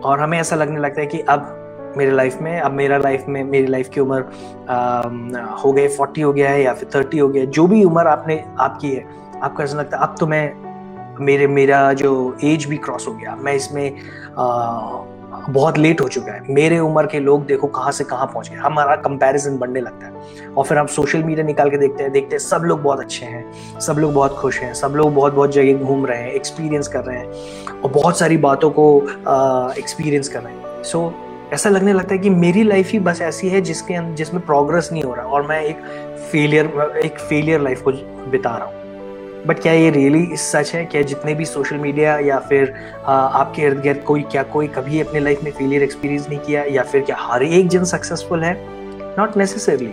और 0.00 0.20
हमें 0.20 0.40
ऐसा 0.40 0.56
लगने 0.56 0.80
लगता 0.80 1.00
है 1.00 1.06
कि 1.06 1.20
अब 1.20 1.58
मेरे 1.96 2.10
लाइफ 2.10 2.38
में 2.40 2.60
अब 2.60 2.72
मेरा 2.72 2.98
लाइफ 2.98 3.24
में 3.28 3.44
मेरी 3.44 3.66
लाइफ 3.66 3.88
की 3.88 4.00
उम्र 4.00 4.20
हो 5.64 5.72
गए 5.72 5.88
फोर्टी 5.88 6.20
हो 6.20 6.32
गया 6.32 6.50
है 6.50 6.62
या 6.62 6.72
फिर 6.72 6.88
थर्टी 6.94 7.18
हो 7.18 7.28
गया 7.28 7.44
जो 7.44 7.66
भी 7.66 7.84
उम्र 7.84 8.06
आपने 8.06 8.44
आपकी 8.60 8.92
है 8.92 9.04
आपको 9.42 9.62
ऐसा 9.62 9.78
लगता 9.78 9.96
है 9.96 10.02
अब 10.02 10.14
तो 10.20 10.26
मैं 10.26 10.72
मेरे 11.20 11.46
मेरा 11.46 11.92
जो 11.92 12.36
एज 12.44 12.64
भी 12.64 12.76
क्रॉस 12.76 13.08
हो 13.08 13.12
गया। 13.12 13.36
मैं 13.40 13.54
इसमें 13.54 13.94
आ, 14.38 14.80
बहुत 15.48 15.78
लेट 15.78 16.00
हो 16.00 16.08
चुका 16.08 16.32
है। 16.32 16.54
मेरे 16.54 16.78
उम्र 16.78 17.06
के 17.06 17.20
लोग 17.20 17.46
देखो 17.46 17.66
कहाँ 17.68 17.92
से 17.92 18.04
कहाँ 18.04 18.26
पहुँच 18.26 18.48
गए 18.50 18.56
हमारा 18.56 18.96
कंपैरिजन 18.98 19.56
बढ़ने 19.58 19.80
लगता 19.80 20.06
है। 20.06 20.50
और 20.50 20.64
फिर 20.64 20.78
हम 20.78 20.86
सोशल 20.86 21.22
मीडिया 21.22 21.46
निकाल 21.46 21.70
के 21.70 21.76
देखते 21.76 22.02
हैं 22.02 22.12
देखते 22.12 22.34
हैं 22.34 22.40
सब 22.40 22.62
लोग 22.64 22.82
बहुत 22.82 23.00
अच्छे 23.00 23.26
हैं 23.26 23.80
सब 23.80 23.98
लोग 23.98 24.12
बहुत 24.14 24.36
खुश 24.36 24.60
हैं 24.60 24.72
सब 24.74 24.92
लोग 24.96 25.14
बहुत 25.14 25.34
बहुत 25.34 25.52
जगह 25.52 25.84
घूम 25.84 26.06
रहे 26.06 26.18
हैं 26.18 26.32
एक्सपीरियंस 26.32 26.88
कर 26.88 27.04
रहे 27.04 27.18
हैं 27.18 27.80
और 27.80 27.90
बहुत 27.90 28.18
सारी 28.18 28.36
बातों 28.36 28.70
को 28.70 28.86
एक्सपीरियंस 29.78 30.28
कर 30.28 30.42
रहे 30.42 30.52
हैं। 30.52 30.82
सो 30.82 30.98
so, 30.98 31.54
ऐसा 31.54 31.70
लगने 31.70 31.92
लगता 31.92 32.14
है 32.14 32.18
कि 32.18 32.30
मेरी 32.30 32.62
लाइफ 32.62 32.90
ही 32.90 32.98
बस 32.98 33.20
ऐसी 33.22 33.48
है 33.48 33.60
जिसके 33.60 34.14
जिसमें 34.14 34.44
प्रोग्रेस 34.46 34.88
नहीं 34.92 35.02
हो 35.02 35.14
रहा 35.14 35.26
और 35.26 35.46
मैं 35.46 35.60
एक 35.62 35.82
फेलियर 36.32 37.00
एक 37.04 37.18
फेलियर 37.18 37.60
लाइफ 37.60 37.82
को 37.82 37.92
बिता 38.30 38.56
रहा 38.56 38.66
हूँ। 38.66 38.81
बट 39.46 39.58
क्या 39.58 39.72
ये 39.72 39.90
रियली 39.90 40.36
सच 40.36 40.74
है? 40.74 40.84
क्या 40.84 41.02
जितने 41.02 41.34
भी 41.34 41.44
सोशल 41.44 41.76
मीडिया 41.76 42.18
या 42.18 42.38
फिर 42.38 42.74
आ, 43.06 43.12
आपके 43.12 43.62
इर्द 43.62 43.80
गिर्द 43.80 44.00
कोई 44.00 44.22
क्या 44.22 44.42
कोई 44.42 44.66
कभी 44.66 45.00
अपने 45.00 45.20
लाइफ 45.20 45.42
में 45.44 45.50
फेलियर 45.52 45.82
एक्सपीरियंस 45.82 46.28
नहीं 46.28 46.38
किया 46.38 46.64
या 46.64 46.82
फिर 46.82 47.00
क्या 47.00 47.16
हर 47.18 47.42
एक 47.42 47.68
जन 47.68 47.84
सक्सेसफुल 47.84 48.44
है? 48.44 48.56
नॉट 49.18 49.36
नेसेसरली 49.36 49.90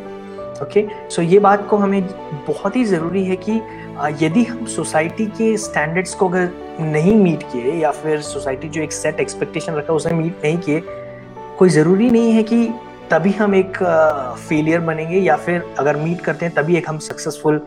ओके 0.62 0.88
सो 1.10 1.22
ये 1.22 1.40
बात 1.40 1.68
को 1.68 1.78
हमें 1.78 2.02
बहुत 2.48 2.76
ही 2.76 2.84
ज़रूरी 2.86 3.26
है 3.26 3.36
कि 3.36 3.62
यदि 4.26 4.44
हम 4.44 4.66
सोसाइटी 4.66 5.26
के 5.26 5.58
स्टैंडर्ड्स 5.58 6.14
को 6.16 6.30
अगर 6.30 6.50
नहीं 6.80 7.16
मीट 7.16 7.44
किए 7.44 7.72
या 7.72 7.92
फिर 7.92 8.22
सोसाइटी 8.22 8.70
जो 8.70 8.82
एक 8.82 8.92
सेट 8.92 9.20
एक्सपेक्टेशन 9.20 9.74
रखा 9.74 9.94
उसे 9.94 10.14
मीट 10.14 10.42
नहीं 10.44 10.58
किए 10.58 10.84
कोई 11.58 11.70
ज़रूरी 11.70 12.10
नहीं 12.10 12.32
है 12.32 12.44
कि 12.44 12.68
तभी 13.12 13.32
हम 13.32 13.56
एक 13.56 13.84
फेलियर 14.50 14.80
बनेंगे 14.80 15.18
या 15.18 15.36
फिर 15.36 15.76
अगर 15.80 15.96
मीट 15.96 16.22
करते 16.22 16.46
हैं 16.46 16.56
तभी 16.56 16.76
एक 16.76 16.90
हम 16.90 16.98
सक्सेसफुल 16.98 17.62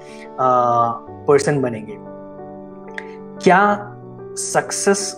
पर्सन 1.29 1.61
बनेंगे। 1.63 1.97
क्या 3.45 3.63
सक्सेस 4.39 5.13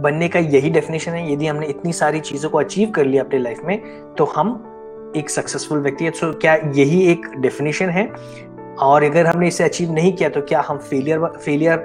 बनने 0.00 0.28
का 0.28 0.38
यही 0.38 0.70
डेफिनेशन 0.70 1.12
है? 1.12 1.32
यदि 1.32 1.46
हमने 1.46 1.66
इतनी 1.66 1.92
सारी 1.92 2.20
चीज़ों 2.20 2.50
को 2.50 2.58
अचीव 2.58 2.90
कर 2.90 3.04
लिया 3.04 3.22
अपने 3.22 3.38
लाइफ 3.38 3.60
में 3.64 4.14
तो 4.18 4.24
हम 4.26 5.12
एक 5.16 5.30
सक्सेसफुल 5.30 5.78
व्यक्ति 5.78 6.04
है। 6.04 6.10
तो 6.10 6.32
क्या 6.32 6.54
यही 6.54 7.02
एक 7.06 7.26
डेफिनेशन 7.36 7.90
है? 7.90 8.10
और 8.80 9.02
अगर 9.02 9.26
हमने 9.26 9.48
इसे 9.48 9.64
अचीव 9.64 9.92
नहीं 9.92 10.12
किया 10.12 10.28
तो 10.28 10.40
क्या 10.42 10.64
हम 10.68 10.78
फेलियर 10.78 11.26
फेलियर 11.36 11.84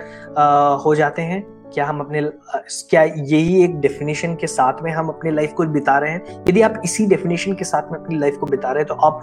हो 0.85 0.95
जाते 0.95 1.21
हैं? 1.21 1.41
क्या 1.73 1.85
हम 1.85 1.99
अपने 1.99 2.21
क्या 2.89 3.03
यही 3.03 3.63
एक 3.63 3.75
डेफिनेशन 3.79 4.35
के 4.35 4.47
साथ 4.47 4.81
में 4.83 4.91
हम 4.91 5.07
अपनी 5.09 5.31
लाइफ 5.31 5.53
को 5.53 5.65
बिता 5.65 5.97
रहे 5.99 6.11
हैं? 6.11 6.43
यदि 6.49 6.61
आप 6.61 6.81
इसी 6.85 7.05
डेफिनेशन 7.05 7.55
के 7.55 7.65
साथ 7.65 7.91
में 7.91 7.99
अपनी 7.99 8.17
लाइफ 8.17 8.37
को 8.37 8.45
बिता 8.45 8.71
रहे 8.71 8.83
हैं 8.83 8.87
तो 8.87 8.93
आप 8.95 9.21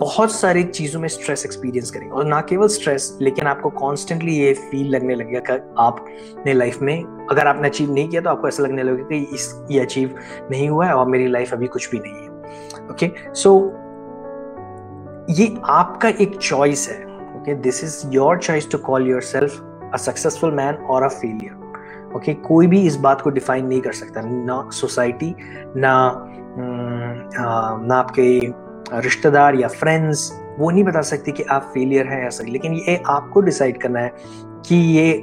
बहुत 0.00 0.32
सारी 0.32 0.62
चीज़ों 0.64 1.00
में 1.00 1.08
स्ट्रेस 1.08 1.44
एक्सपीरियंस 1.44 1.90
करेंगे। 1.90 2.14
और 2.14 2.24
ना 2.24 2.40
केवल 2.40 2.68
स्ट्रेस 2.68 3.16
लेकिन 3.20 3.46
आपको 3.46 3.70
कॉन्स्टेंटली 3.70 4.34
ये 4.34 4.52
फील 4.54 4.88
लगने 4.94 5.14
लगेगा 5.14 5.40
कि 5.40 5.74
आपने 5.78 6.52
लाइफ 6.52 6.80
में, 6.82 7.26
अगर 7.30 7.46
आपने 7.46 7.68
अचीव 7.68 7.92
नहीं 7.92 8.08
किया 8.08 8.20
तो 8.22 8.30
आपको 8.30 8.48
ऐसा 8.48 8.62
लगने 8.62 8.82
लगेगा 8.82 9.08
कि 9.08 9.34
इस, 9.34 9.54
ये 9.70 9.80
अचीव 9.80 10.14
नहीं 10.50 10.68
हुआ 10.68 10.86
है 10.86 10.94
और 10.94 11.06
मेरी 11.06 11.26
लाइफ 11.28 11.52
अभी 11.52 11.66
कुछ 11.66 11.90
भी 11.90 11.98
नहीं 11.98 12.14
है। 12.14 12.88
ओके 12.90 13.10
सो 13.34 13.52
ये 15.32 15.54
आपका 15.70 16.08
एक 16.08 16.36
चॉइस 16.38 16.88
है। 16.88 17.04
Okay 17.40 17.54
this 17.62 17.82
is 17.84 18.02
your 18.14 18.38
choice 18.38 18.70
to 18.70 18.78
call 18.78 19.08
your 19.08 19.20
self 19.22 19.60
a 19.94 19.96
successful 19.96 20.54
man 20.54 20.74
और 20.74 21.02
अ 21.02 21.08
फेलियर 21.10 22.14
ओके 22.16 22.34
कोई 22.46 22.66
भी 22.66 22.80
इस 22.86 22.96
बात 22.98 23.20
को 23.20 23.30
डिफाइन 23.30 23.66
नहीं 23.66 23.80
कर 23.80 23.92
सकता। 23.92 24.20
ना 24.24 24.68
सोसाइटी 24.72 25.34
ना 25.76 25.92
ना 26.58 27.98
आपके 27.98 28.38
रिश्तेदार 28.92 29.54
या 29.54 29.68
फ्रेंड्स 29.68 30.40
वो 30.58 30.70
नहीं 30.70 30.84
बता 30.84 31.00
सकते 31.00 31.32
कि 31.32 31.42
आप 31.42 31.70
फेलियर 31.74 32.06
हैं 32.06 32.22
या 32.22 32.28
सही 32.28 32.50
लेकिन 32.50 32.72
ये 32.72 33.02
आपको 33.06 33.40
डिसाइड 33.40 33.82
करना 33.82 34.00
है 34.00 34.12
कि 34.66 34.76
ये 34.76 35.22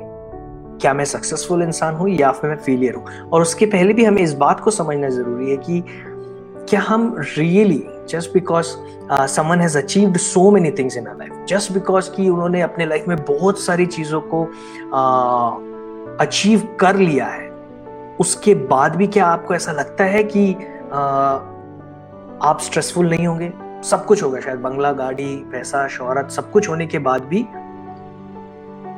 क्या 0.81 0.93
मैं 0.93 1.05
सक्सेसफुल 1.05 1.62
इंसान 1.62 1.95
हूँ 1.95 2.09
या 2.09 2.31
फिर 2.31 2.50
मैं 2.50 2.57
फेलियर 2.57 2.95
हूँ। 2.95 3.05
और 3.29 3.41
उसके 3.41 3.65
पहले 3.65 3.93
भी 3.93 4.05
हमें 4.05 4.21
इस 4.21 4.33
बात 4.33 4.59
को 4.59 4.71
समझना 4.71 5.09
ज़रूरी 5.09 5.51
है 5.51 5.57
कि 5.57 5.83
क्या 6.69 6.81
हम 6.81 7.21
really 7.38 7.83
just 8.09 8.33
because 8.33 8.67
someone 9.12 9.62
has 9.62 9.77
achieved 9.77 10.17
so 10.17 10.51
many 10.51 10.71
things 10.71 10.97
in 10.97 11.03
life 11.03 11.45
just 11.50 11.71
because 11.71 12.12
कि 12.12 12.29
उन्होंने 12.29 12.62
अपने 12.62 12.86
लाइफ 12.86 13.07
में 13.07 13.17
बहुत 13.17 13.59
सारी 13.59 13.86
चीज़ों 13.86 14.21
को 14.21 14.43
अचीव 16.19 16.59
uh, 16.59 16.79
कर 16.79 16.95
लिया 16.95 17.25
है 17.25 17.51
उसके 18.19 18.55
बाद 18.55 18.95
भी 18.95 19.07
क्या 19.07 19.25
आपको 19.25 19.55
ऐसा 19.55 19.71
लगता 19.71 20.03
है 20.03 20.24
कि 20.24 20.55
uh, 20.89 21.56
आप 22.44 22.60
स्ट्रेसफुल 22.60 23.10
नहीं 23.10 23.27
होंगे। 23.27 23.53
सब 23.84 24.06
कुछ 24.06 24.24
होगा 24.24 24.39
शायद 24.39 24.60
बंगला 24.60 24.91
गाड़ी 24.91 25.36
पैसा 25.51 25.88
शोहरत 25.88 26.32
सब 26.32 26.51
कुछ 26.51 26.70
होने 26.70 26.88
के 26.88 27.00
बाद 27.00 27.24
भी 27.24 27.41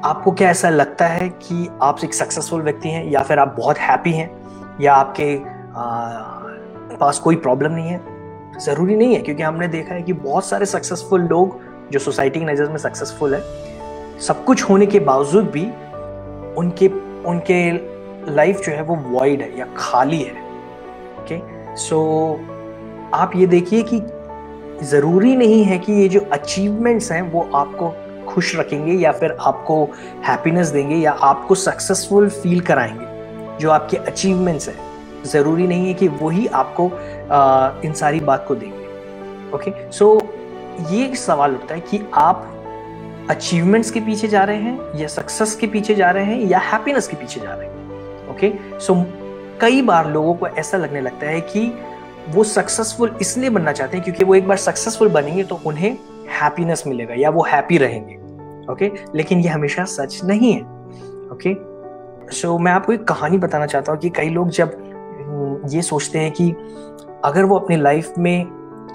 आपको 0.03 0.31
क्या 0.31 0.50
ऐसा 0.50 0.69
लगता 0.69 1.08
है 1.08 1.29
कि 1.29 1.69
आप 1.81 2.03
एक 2.03 2.13
सक्सेसफुल 2.13 2.62
व्यक्ति 2.62 2.89
हैं 2.89 3.05
या 3.10 3.24
फिर 3.24 3.39
आप 3.39 3.55
बहुत 3.58 3.77
हैप्पी 3.77 4.12
हैं 4.12 4.29
या 4.81 4.93
आपके 4.93 5.36
आ, 5.75 5.88
पास 6.98 7.19
कोई 7.19 7.36
प्रॉब्लम 7.36 7.72
नहीं 7.72 7.88
है? 7.88 8.01
ज़रूरी 8.60 8.96
नहीं 8.96 9.15
है 9.15 9.22
क्योंकि 9.22 9.43
हमने 9.43 9.67
देखा 9.67 9.96
है 9.96 10.01
कि 10.01 10.13
बहुत 10.13 10.46
सारे 10.46 10.65
सक्सेसफुल 10.65 11.22
लोग 11.22 11.60
जो 11.91 12.00
सोसाइटी 12.00 12.39
की 12.39 12.46
नज़र 12.46 12.69
में 12.69 12.77
सक्सेसफुल 12.77 13.36
है 13.36 13.41
सब 14.19 14.46
कुछ 14.46 14.69
होने 14.69 14.86
के 14.86 15.00
बावजूद 15.00 15.50
भी 15.50 15.65
उनके 16.55 16.88
उनके 17.24 17.72
लाइफ 18.34 18.62
जो 18.62 18.72
है 18.72 18.81
वो 18.81 18.96
वॉइड 18.96 19.41
है 19.41 19.60
या 19.60 19.67
खाली 19.77 20.22
है। 20.22 20.34
Okay 20.34 21.39
okay? 21.39 21.77
सो 21.77 22.00
आप 23.13 23.31
ये 23.35 23.47
देखिए 23.47 23.85
कि 23.93 24.01
ज़रूरी 24.85 25.35
नहीं 25.35 25.63
है 25.63 25.79
कि 25.79 25.93
ये 25.93 26.09
जो 26.09 26.19
अचीवमेंट्स 26.19 27.11
हैं 27.11 27.21
वो 27.21 27.49
आपको 27.55 27.95
खुश 28.25 28.55
रखेंगे 28.55 28.93
या 28.93 29.11
फिर 29.11 29.37
आपको 29.39 29.85
हैप्पीनेस 30.27 30.67
देंगे 30.67 30.95
या 30.95 31.11
आपको 31.11 31.55
सक्सेसफुल 31.55 32.29
फील 32.29 32.61
कराएँगे। 32.61 33.09
जो 33.57 33.71
आपके 33.71 33.97
अचीवमेंट्स 33.97 34.69
हैं 34.69 34.77
ज़रूरी 35.23 35.67
नहीं 35.67 35.87
है 35.87 35.93
कि 35.93 36.07
वही 36.07 36.47
आपको 36.47 36.87
आ, 37.31 37.71
इन 37.85 37.93
सारी 37.93 38.19
बात 38.19 38.45
को 38.47 38.55
देंगे। 38.55 38.77
ओके 39.55 39.91
सो 39.91 40.19
so, 40.19 40.91
ये 40.91 41.15
सवाल 41.15 41.51
उठता 41.51 41.75
है 41.75 41.81
कि 41.81 42.01
आप 42.13 42.55
अचीवमेंट्स 43.29 43.91
के 43.91 43.99
पीछे 43.99 44.27
जा 44.27 44.43
रहे 44.43 44.57
हैं 44.57 44.97
या 44.97 45.07
सक्सेस 45.07 45.55
के 45.55 45.67
पीछे 45.67 45.95
जा 45.95 46.11
रहे 46.11 46.25
हैं 46.25 46.39
या 46.39 46.59
हैप्पीनेस 46.59 47.07
के 47.07 47.17
पीछे 47.17 47.39
जा 47.39 47.55
रहे 47.55 47.67
हैं? 47.67 48.29
ओके 48.29 48.79
सो 48.79 48.93
so, 48.93 49.05
कई 49.61 49.81
बार 49.81 50.09
लोगों 50.09 50.33
को 50.33 50.47
ऐसा 50.47 50.77
लगने 50.77 51.01
लगता 51.01 51.27
है 51.27 51.41
कि 51.41 51.73
वो 52.27 52.43
सक्सेसफुल 52.43 53.17
इसलिए 53.21 53.49
बनना 53.49 53.71
चाहते 53.71 53.97
हैं 53.97 54.03
क्योंकि 54.03 54.23
वो 54.23 54.35
एक 54.35 54.47
बार 54.47 54.57
सक्सेसफुल 54.57 55.09
बनेंगे 55.09 55.43
तो 55.43 55.59
उन्हें 55.65 55.97
हैप्पीनेस 56.29 56.83
मिलेगा 56.88 57.13
या 57.17 57.29
वो 57.29 57.43
हैप्पी 57.43 57.77
रहेंगे 57.77 58.15
ओके 58.71 58.91
लेकिन 59.15 59.39
ये 59.39 59.49
हमेशा 59.49 59.83
सच 59.85 60.19
नहीं 60.23 60.53
है 60.53 60.61
ओके 61.31 61.55
सो 62.35 62.57
मैं 62.57 62.71
आपको 62.71 62.93
एक 62.93 63.03
कहानी 63.03 63.38
बताना 63.38 63.65
चाहता 63.65 63.91
हूँ 63.91 63.99
कि 63.99 64.09
कई 64.09 64.29
लोग 64.29 64.49
जब 64.49 64.73
हम्म, 65.27 65.69
ये 65.69 65.81
सोचते 65.81 66.19
हैं 66.19 66.31
कि 66.31 66.51
अगर 67.25 67.43
वो 67.43 67.59
अपनी 67.59 67.75
लाइफ 67.75 68.13
में 68.17 68.45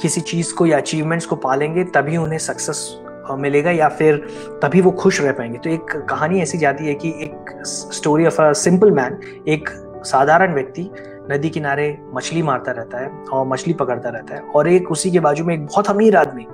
किसी 0.03 0.21
चीज़ 0.21 0.55
को 0.55 0.67
या 0.67 0.77
अचीवमेंट्स 0.77 1.27
को 1.27 1.37
पालेंगे 1.37 1.85
तभी 1.85 2.17
उन्हें 2.17 2.39
सक्सेस 2.39 3.01
मिलेगा 3.31 3.71
या 3.71 3.89
फिर 3.89 4.17
तभी 4.63 4.81
वो 4.81 4.91
खुश 4.91 5.21
रह 5.21 5.33
पाएँगे। 5.33 5.59
तो 5.59 5.71
एक 5.71 6.07
कहानी 6.11 6.41
ऐसी 6.41 6.59
जाती 6.59 6.87
है 6.87 6.95
कि 6.95 7.09
एक 7.09 7.63
story 7.67 8.27
of 8.27 8.43
a 8.43 8.53
simple 8.53 8.91
man 8.91 9.19
एक 9.49 9.69
साधारण 10.05 10.55
व्यक्ति 10.55 10.91
नदी 11.31 11.51
किनारे 11.51 11.87
मछली 12.15 12.43
मारता 12.43 12.73
रहता 12.73 12.99
है 12.99 13.09
और 13.33 13.47
मछली 13.47 13.75
पकड़ता 13.75 14.09
रहता 14.09 14.35
है। 14.35 14.41
और 14.41 14.69
एक 14.69 14.91
उसी 14.91 15.11
के 15.11 15.21
बाजू 15.21 15.45
में 15.45 15.55
एक 15.55 15.67
बहुत 15.67 15.89
अमीर 15.91 16.17
आदमी 16.17 16.47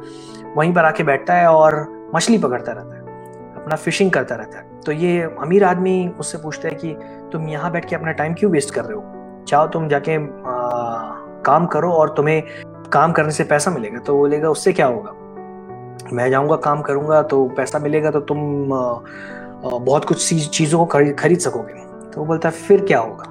वहीं 0.57 0.73
पर 0.75 0.85
आके 0.85 1.05
बैठता 1.05 1.35
है 1.35 1.47
और 1.49 1.87
मछली 2.15 2.39
पकड़ता 2.39 2.73
रहता 2.73 2.97
है 2.97 3.01
अपना 3.57 3.77
फिशिंग 3.77 4.11
करता 4.11 4.35
रहता 4.35 4.59
है। 4.59 4.81
तो 4.81 4.93
ये 4.93 5.21
अमीर 5.41 5.65
आदमी 5.65 6.09
उससे 6.21 6.39
पूछता 6.39 6.69
है 6.69 6.75
कि 6.75 6.97
तुम 7.33 7.49
यहाँ 7.49 7.71
बैठ 7.73 7.85
के 7.85 7.97
अपना 7.97 8.13
टाइम 8.13 8.35
क्यों 8.35 8.51
वेस्ट 8.53 8.75
कर 8.75 8.85
रहे 8.85 8.97
हो? 8.97 9.45
चाहो 9.49 9.67
तुम 9.67 9.89
जाके 9.89 10.17
काम 11.43 11.67
करो 11.67 11.93
और 11.93 12.15
तुम्हें 12.15 12.43
काम 12.93 13.13
करने 13.13 13.31
से 13.31 13.45
पैसा 13.45 13.71
मिलेगा। 13.71 13.99
तो 13.99 14.17
बोलेगा 14.17 14.51
उससे 14.51 14.73
क्या 14.73 14.87
होगा? 14.87 15.13
मैं 16.13 16.31
जाऊँगा 16.31 16.57
काम 16.57 16.83
करूँगा 16.83 17.23
तो 17.23 17.45
पैसा 17.49 17.79
मिलेगा 17.79 18.11
तो 18.11 18.21
तुम 18.21 18.73
आ, 18.73 18.99
बहुत 19.65 20.05
कुछ 20.05 20.49
चीज़ों 20.51 20.79
को 20.79 20.85
खरीद 20.85 21.17
खरीद 21.19 21.39
सकोगे। 21.39 21.75
तो 22.11 22.21
वो 22.21 22.25
बोलता 22.27 22.49
है 22.49 22.55
फिर 22.57 22.85
क्या 22.85 22.99
होगा? 22.99 23.25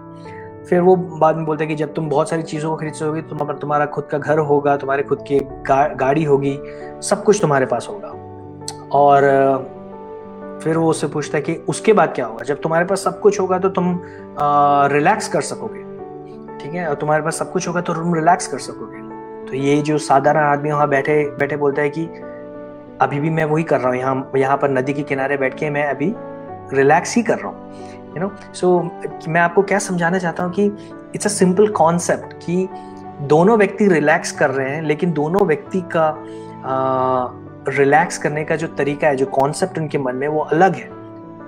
फिर 0.70 0.82
वो 0.82 0.96
बाद 0.96 1.36
में 1.36 1.46
बोलते 1.46 1.64
हैं 1.64 1.70
कि 1.70 1.76
जब 1.76 1.94
तुम 1.94 2.10
बहुत 2.10 2.30
सारी 2.30 2.44
चीज़ों 2.44 2.70
को 2.70 2.76
खरीद 2.78 2.94
सकोगे 2.94 3.22
तो 3.22 3.54
तुम्हारा 3.54 3.86
खुद 3.86 4.08
का 4.12 4.18
घर 4.18 4.40
होगा 4.40 4.76
तुम्हारे 4.78 5.04
खुद 5.04 5.24
की 5.28 5.40
गा, 5.40 5.88
गाड़ी 5.88 6.24
होगी 6.24 6.58
सब 7.04 7.24
कुछ 7.24 7.42
तुम्हारे 7.42 7.66
पास 7.66 7.88
होगा। 7.90 8.08
और 8.94 9.22
फिर 10.64 10.78
वो 10.78 10.90
उससे 10.90 11.08
पूछता 11.08 11.38
है 11.38 11.42
कि 11.44 11.56
उसके 11.70 11.94
बाद 11.94 12.14
क्या 12.16 12.26
होगा? 12.26 12.44
जब 12.44 12.62
तुम्हारे 12.62 12.86
पास 12.86 13.04
सब 13.04 13.20
कुछ 13.20 13.40
होगा 13.40 13.60
तो 13.60 13.70
तुम 13.70 14.00
रिलैक्स 14.94 15.28
कर 15.28 15.42
सकोगे। 15.42 15.84
ठीक 16.58 16.74
है? 16.74 16.88
और 16.88 16.96
तुम्हारे 16.96 17.24
पास 17.24 17.40
सब 17.40 17.52
कुछ 17.52 17.68
होगा 17.68 17.82
तो 17.82 17.94
तुम 17.94 18.16
रिलैक्स 18.16 18.48
कर 18.48 18.60
सकोगे। 18.60 19.08
तो 19.48 19.56
ये 19.56 19.82
जो 19.82 19.98
साधारण 19.98 20.44
आदमी 20.44 20.72
वहाँ 20.72 20.88
बैठे 20.90 21.24
बैठे 21.40 21.58
बोलता 21.58 21.82
है 21.82 21.90
कि 21.90 22.06
अभी 23.02 23.20
भी 23.20 23.30
मैं 23.30 23.46
वही 23.46 23.64
कर 23.64 23.80
रहा 23.80 23.90
हूँ 23.90 23.98
यहाँ 23.98 24.32
यहाँ 24.38 24.58
पर 24.58 24.70
नदी 24.70 24.94
के 24.94 25.04
किनारे 25.04 25.38
बैठ 25.38 25.54
के 25.60 25.70
मैं 25.70 25.84
अभी 25.86 26.14
रिलैक्स 26.74 27.16
ही 27.16 27.24
कर 27.24 27.38
रहा 27.38 27.50
हूँ। 27.50 27.99
यू 28.10 28.20
नो 28.20 28.32
सो 28.54 28.80
मैं 29.28 29.42
आपको 29.42 29.62
क्या 29.62 29.80
समझाना 29.80 30.20
चाहता 30.20 30.44
हूँ 30.44 30.54
कि 30.54 30.66
इट्स 31.16 31.26
अ 31.26 31.30
सिंपल 31.30 31.68
कॉन्सेप्ट 31.68 32.34
कि 32.34 32.68
दोनों 33.22 33.58
व्यक्ति 33.58 33.88
रिलैक्स 33.88 34.32
कर 34.32 34.50
रहे 34.50 34.70
हैं, 34.70 34.82
लेकिन 34.82 35.12
दोनों 35.14 35.46
व्यक्ति 35.46 35.82
का 35.96 36.16
रिलैक्स 37.70 38.18
करने 38.18 38.44
का 38.44 38.56
जो 38.56 38.68
तरीका 38.68 39.08
है, 39.08 39.16
जो 39.16 39.26
कॉन्सेप्ट 39.26 39.78
उनके 39.78 39.98
मन 39.98 40.16
में, 40.16 40.28
वो 40.28 40.40
अलग 40.42 40.76
है। 40.76 40.88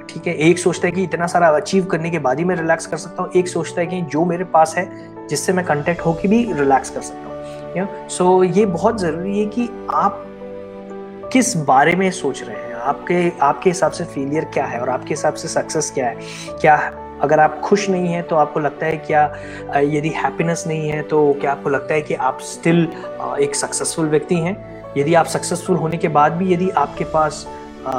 ठीक 0.10 0.28
है? 0.28 0.34
एक 0.36 0.60
सोचता 0.60 0.88
है 0.88 0.92
कि 0.92 1.04
इतना 1.04 1.28
सारा 1.28 1.48
अचीव 1.48 1.86
करने 1.86 2.10
के 2.10 2.20
बाद 2.20 2.40
ही 2.40 2.46
मैं 2.46 2.56
रिलैक्स 2.56 2.86
कर 2.86 2.98
सकता 2.98 3.24
हूँ, 3.24 3.32
एक 3.36 3.48
सोचता 3.48 3.82
है 3.82 3.88
कि 3.88 4.02
जो 4.02 4.26
मेरे 4.26 4.44
पास 4.44 4.74
है, 4.78 4.90
जिससे 5.28 5.54
मैं 5.54 5.66
कंटेक्ट 5.66 6.06
होकर 6.06 6.28
भी 6.28 6.44
रिलैक्स 6.54 6.90
कर 6.90 7.02
सकता 7.02 7.22
हूँ 7.22 7.78
यू 7.78 7.84
नो 7.84 8.10
सो 8.10 8.44
ये 8.44 8.66
बहुत 8.66 9.00
ज़रूरी 9.02 9.40
है 9.40 9.46
कि 9.46 9.70
आप 9.94 10.24
किस 11.34 11.56
बारे 11.58 11.96
में 11.96 12.10
सोच 12.12 12.44
रहे 12.44 12.56
हैं 12.58 12.71
आपके 12.82 13.32
आपके 13.42 13.70
हिसाब 13.70 13.92
से 13.92 14.04
फेलियर 14.04 14.46
क्या 14.46 14.66
है 14.66 14.80
और 14.80 14.90
आपके 14.90 15.10
हिसाब 15.10 15.34
से 15.34 15.48
सक्सेस 15.48 15.92
क्या 15.92 16.08
है? 16.08 16.16
क्या 16.62 16.76
अगर 17.22 17.40
आप 17.40 17.60
खुश 17.60 17.90
नहीं 17.90 18.08
हैं 18.08 18.24
तो 18.28 18.36
आपको 18.36 18.60
लगता 18.60 18.86
है 18.86 18.98
क्या 18.98 19.24
यदि 19.78 20.10
हैप्पीनेस 20.10 20.64
नहीं 20.68 20.90
है 20.90 21.02
तो 21.02 21.34
क्या 21.42 21.52
आपको 21.52 21.70
लगता 21.70 21.94
है 21.94 22.02
कि 22.02 22.14
आप 22.14 22.40
स्टिल 22.42 22.84
एक 23.42 23.56
सक्सेसफुल 23.56 24.08
व्यक्ति 24.10 24.36
हैं? 24.36 24.56
यदि 24.98 25.14
आप 25.14 25.26
सक्सेसफुल 25.26 25.76
होने 25.76 25.98
के 25.98 26.08
बाद 26.08 26.32
भी 26.32 26.54
यदि 26.54 26.70
आपके 26.70 27.04
पास 27.04 27.46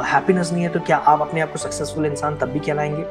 हैप्पीनेस 0.05 0.51
नहीं 0.53 0.63
है 0.63 0.69
तो 0.69 0.79
क्या 0.79 0.97
आप 0.97 1.21
अपने 1.21 1.41
आप 1.41 1.51
को 1.51 1.57
सक्सेसफुल 1.57 2.05
इंसान 2.05 2.37
तब 2.37 2.49
भी 2.49 2.59
कहलाएँगे? 2.59 3.03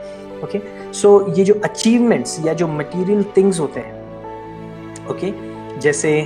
ओके 0.44 0.60
सो 0.92 1.34
ये 1.34 1.44
जो 1.44 1.54
अचीवमेंट्स 1.64 2.38
या 2.46 2.52
जो 2.52 2.68
मटेरियल 2.68 3.24
थिंग्स 3.36 3.60
होते 3.60 3.80
हैं 3.80 5.06
ओके? 5.08 5.32
जैसे 5.78 6.20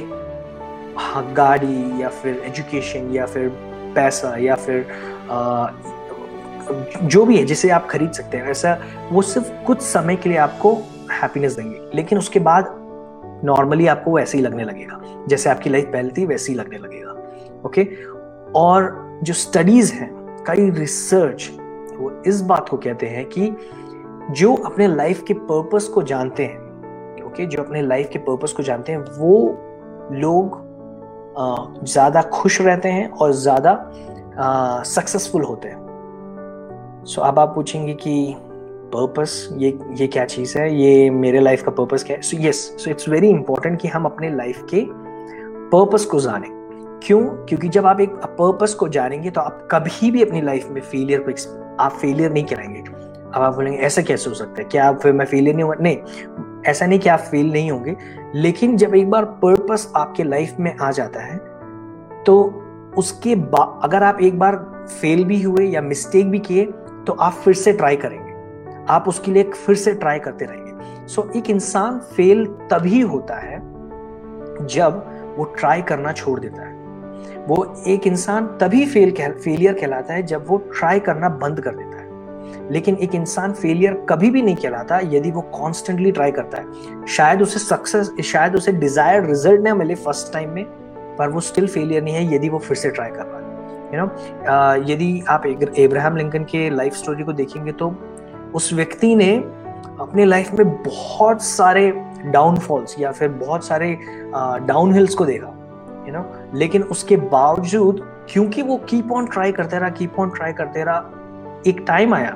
हाँ 0.99 1.33
गाड़ी 1.33 2.03
या 2.03 2.09
फिर 2.09 2.43
एजुकेशन 2.47 3.11
या 3.15 3.27
फिर 3.27 3.49
पैसा 3.97 4.37
या 4.39 4.55
फिर 4.55 4.87
जो 7.05 7.25
भी 7.25 7.37
है, 7.37 7.45
जिसे 7.45 7.71
आप 7.71 7.87
खरीद 7.91 8.13
सकते 8.13 8.37
हैं 8.37 8.47
वैसा 8.47 8.79
वो 9.11 9.23
सिर्फ़ 9.25 9.51
कुछ 9.67 9.81
समय 9.83 10.17
के 10.17 10.29
लिए 10.29 10.39
आपको 10.39 10.73
हैप्पीनेस 11.13 11.57
देंगे। 11.57 11.81
लेकिन 11.95 12.19
उसके 12.19 12.39
बाद 12.41 12.75
नॉर्मली 13.45 13.87
आपको 13.87 14.11
वो 14.11 14.19
ऐसे 14.19 14.39
ही 14.39 14.45
लगने 14.45 14.65
लगेगा। 14.65 15.01
जैसे 15.29 15.51
आपकी 15.51 15.71
लाइफ 15.71 15.87
पहले 15.93 16.11
थी, 16.11 16.27
वैसे 16.27 16.53
ही 16.53 16.59
लगने 16.59 16.79
लगेगा। 16.79 17.13
ओके 17.67 17.89
और 18.57 19.21
जो 19.23 19.33
स्टडीज़ 19.35 19.93
हैं, 19.95 20.11
कई 20.47 20.71
रिसर्च 20.71 21.51
वो 21.93 22.11
इस 22.27 22.41
बात 22.43 22.69
को 22.69 22.77
कहते 22.77 23.07
हैं 23.07 23.25
कि 23.29 23.57
जो 24.33 24.55
अपने 24.57 24.87
लाइफ 24.89 25.23
के 25.29 25.35
पर्पस 25.35 25.89
को 25.89 26.03
जानते 26.03 26.45
हैं 26.45 27.25
ओके 27.27 27.47
जो 27.47 27.63
अपने 27.63 27.83
लाइफ 27.83 28.09
के 28.13 28.19
पर्पस 28.21 28.53
को 28.53 28.63
जानते 28.63 28.93
हैं, 28.93 28.99
वो 28.99 29.59
लोग 30.15 30.65
ज़्यादा 31.85 32.23
खुश 32.23 32.61
रहते 32.61 32.89
हैं 32.89 33.09
और 33.11 33.33
ज़्यादा 33.35 33.73
सक्सेसफुल 34.87 35.43
होते 35.43 35.69
हैं। 35.69 35.87
सो 37.07 37.21
so, 37.23 37.29
अब 37.29 37.39
आप 37.39 37.55
पूछेंगे 37.55 37.95
कि 37.95 38.37
पर्पस 38.87 39.49
ये 39.57 39.79
ये 39.93 40.07
क्या 40.07 40.25
चीज़ 40.25 40.59
है? 40.59 40.75
ये 40.75 41.11
मेरे 41.11 41.41
लाइफ 41.41 41.63
का 41.63 41.71
पर्पस 41.71 42.05
क्या 42.05 42.17
है? 42.17 42.23
So 42.23 42.37
yes 42.41 42.77
so 42.85 42.91
it's 42.91 43.09
very 43.09 43.29
important 43.29 43.81
कि 43.81 43.89
हम 43.89 44.05
अपने 44.05 44.31
लाइफ 44.31 44.63
के 44.63 44.87
पर्पस 45.71 46.05
को 46.05 46.21
जानें। 46.21 46.51
क्यों? 47.03 47.21
क्योंकि 47.21 47.69
जब 47.69 47.87
आप 47.87 48.01
एक 48.01 48.11
पर्पस 48.11 48.75
को 48.75 48.89
जानेंगे 48.89 49.31
तो 49.31 49.41
आप 49.41 49.69
कभी 49.71 50.11
भी 50.11 50.23
अपनी 50.23 50.41
लाइफ 50.41 50.69
में 50.71 50.81
फेलियर 50.81 51.25
को 51.29 51.77
आप 51.83 51.93
फेलियर 51.93 52.33
नहीं 52.33 52.45
कराएँगे। 52.45 52.81
अब 53.35 53.43
आप 53.43 53.55
बोलेंगे 53.55 53.79
ऐसा 53.79 54.03
कैसे 54.03 54.31
हो 54.31 54.35
सकता 54.35 54.55
है? 54.59 54.65
क्या 54.65 54.89
आप 54.89 55.01
फिर 55.01 55.13
मैं 55.13 55.27
फेलियर 55.27 55.55
नहीं 55.55 55.65
होगा 55.65 55.77
नहीं 55.81 55.97
ऐसा 56.67 56.87
नहीं 56.87 56.99
कि 56.99 57.09
आप 57.09 57.19
फेल 57.19 57.53
नहीं 57.53 57.71
होंगे 57.71 57.97
लेकिन 58.35 58.77
जब 58.77 58.95
एक 58.95 59.11
बार 59.11 59.25
पर्पस 59.25 59.93
आपके 59.97 60.25
लाइफ 60.25 60.57
में 60.61 60.77
आ 60.77 60.91
जाता 60.91 61.21
है 61.21 61.37
तो 62.25 62.63
उसके 62.99 63.35
बाद 63.35 63.81
अगर 63.85 64.03
आप 64.03 64.21
एक 64.21 64.39
बार 64.39 64.57
फेल 65.01 65.25
भी 65.25 65.43
हुए 65.43 65.67
या 65.67 65.81
मिस्टेक 65.81 66.31
भी 66.31 66.39
किए 66.39 66.65
तो 67.07 67.13
आप 67.13 67.33
फिर 67.33 67.55
से 67.55 67.73
ट्राई 67.73 67.97
करेंगे। 67.97 68.27
आप 68.89 69.09
उसके 69.09 69.33
लिए 69.33 69.43
फिर 69.43 69.75
से 69.75 69.93
ट्राई 69.95 70.19
करते 70.19 70.45
रहेंगे। 70.45 71.07
सो 71.07 71.23
so, 71.23 71.37
एक 71.37 71.51
इंसान 71.51 71.99
फेल 71.99 72.47
तभी 72.47 73.01
होता 73.01 73.35
है 73.35 73.59
जब 74.67 75.05
वो 75.37 75.45
ट्राई 75.45 75.83
करना 75.83 76.13
छोड़ 76.13 76.41
देता 76.41 76.63
है। 76.63 76.75
वो 77.47 77.85
एक 77.87 78.07
इंसान 78.07 78.47
तभी 78.47 78.87
फेल 78.87 79.11
फेलियर 79.33 79.73
कहलाता 79.73 80.15
है 80.15 80.23
जब 80.23 80.45
वो 80.49 80.57
ट्राई 80.57 81.01
करना 81.01 81.29
बंद 81.29 81.61
कर 81.61 81.71
देता 81.71 81.89
है। 81.89 82.07
लेकिन 82.73 82.95
एक 82.95 83.15
इंसान 83.15 83.53
फेलियर 83.53 84.07
कभी 84.09 84.31
भी 84.31 84.43
नहीं 84.43 84.57
कहलाता 84.57 85.01
यदि 85.05 85.31
वो 85.31 85.41
कॉन्स्टेंटली 85.41 86.13
ट्राई 86.13 86.31
करता 86.31 86.59
है। 86.59 87.07
शायद 87.07 87.43
उसे 87.43 87.59
सक्सेस 87.59 88.13
शायद 88.25 88.57
उसे 88.57 88.73
डिजायर्ड 88.73 89.27
रिज़ल्ट 89.27 89.61
ना 89.61 89.75
मिले 89.75 89.95
फ़र्स्ट 89.95 90.33
टाइम 90.33 90.51
में 90.51 90.65
पर 91.19 91.29
वो 91.29 91.41
स्टिल 91.41 91.67
फेलियर 91.67 92.03
नहीं 92.03 92.15
है, 92.15 92.35
यदि 92.35 92.49
वो 92.49 92.59
फिर 92.59 92.77
से 92.77 92.91
ट्राई 92.91 93.11
कर 93.11 93.27
है। 93.27 93.45
यू 93.95 94.01
नो 94.01 94.93
यदि 94.93 95.23
आप 95.29 95.47
एब्राहम 95.79 96.17
लिंकन 96.17 96.45
के 96.45 96.69
लाइफ 96.71 96.95
स्टोरी 96.95 97.25
को 97.25 97.33
देखेंगे 97.33 97.73
तो 97.73 97.95
उस 98.55 98.73
व्यक्ति 98.73 99.15
ने 99.15 99.35
अपने 100.01 100.25
लाइफ 100.25 100.53
में 100.53 100.83
बहुत 100.83 101.43
सारे 101.43 101.91
डाउनफॉल्स 102.25 102.99
या 102.99 103.13
फिर 103.13 103.29
बहुत 103.29 103.65
सारे 103.65 103.93
डाउन 104.67 104.95
हिल्स 104.95 105.15
को 105.15 105.25
देखा 105.27 105.53
यू 106.07 106.13
नो 106.13 106.25
लेकिन 106.55 106.83
उसके 106.83 107.17
बावजूद 107.17 108.01
क्योंकि 108.31 108.63
वो 108.63 108.77
कीप 108.89 109.13
ऑन 109.13 109.27
ट्राई 109.27 109.53
करते 109.53 109.79
रहा 109.79 109.89
कीप 109.91 110.19
ऑन 110.21 110.31
ट्राई 110.31 110.53
करते 110.53 110.85
रहा, 110.85 110.97
एक 111.67 111.85
टाइम 111.87 112.15
आया 112.15 112.31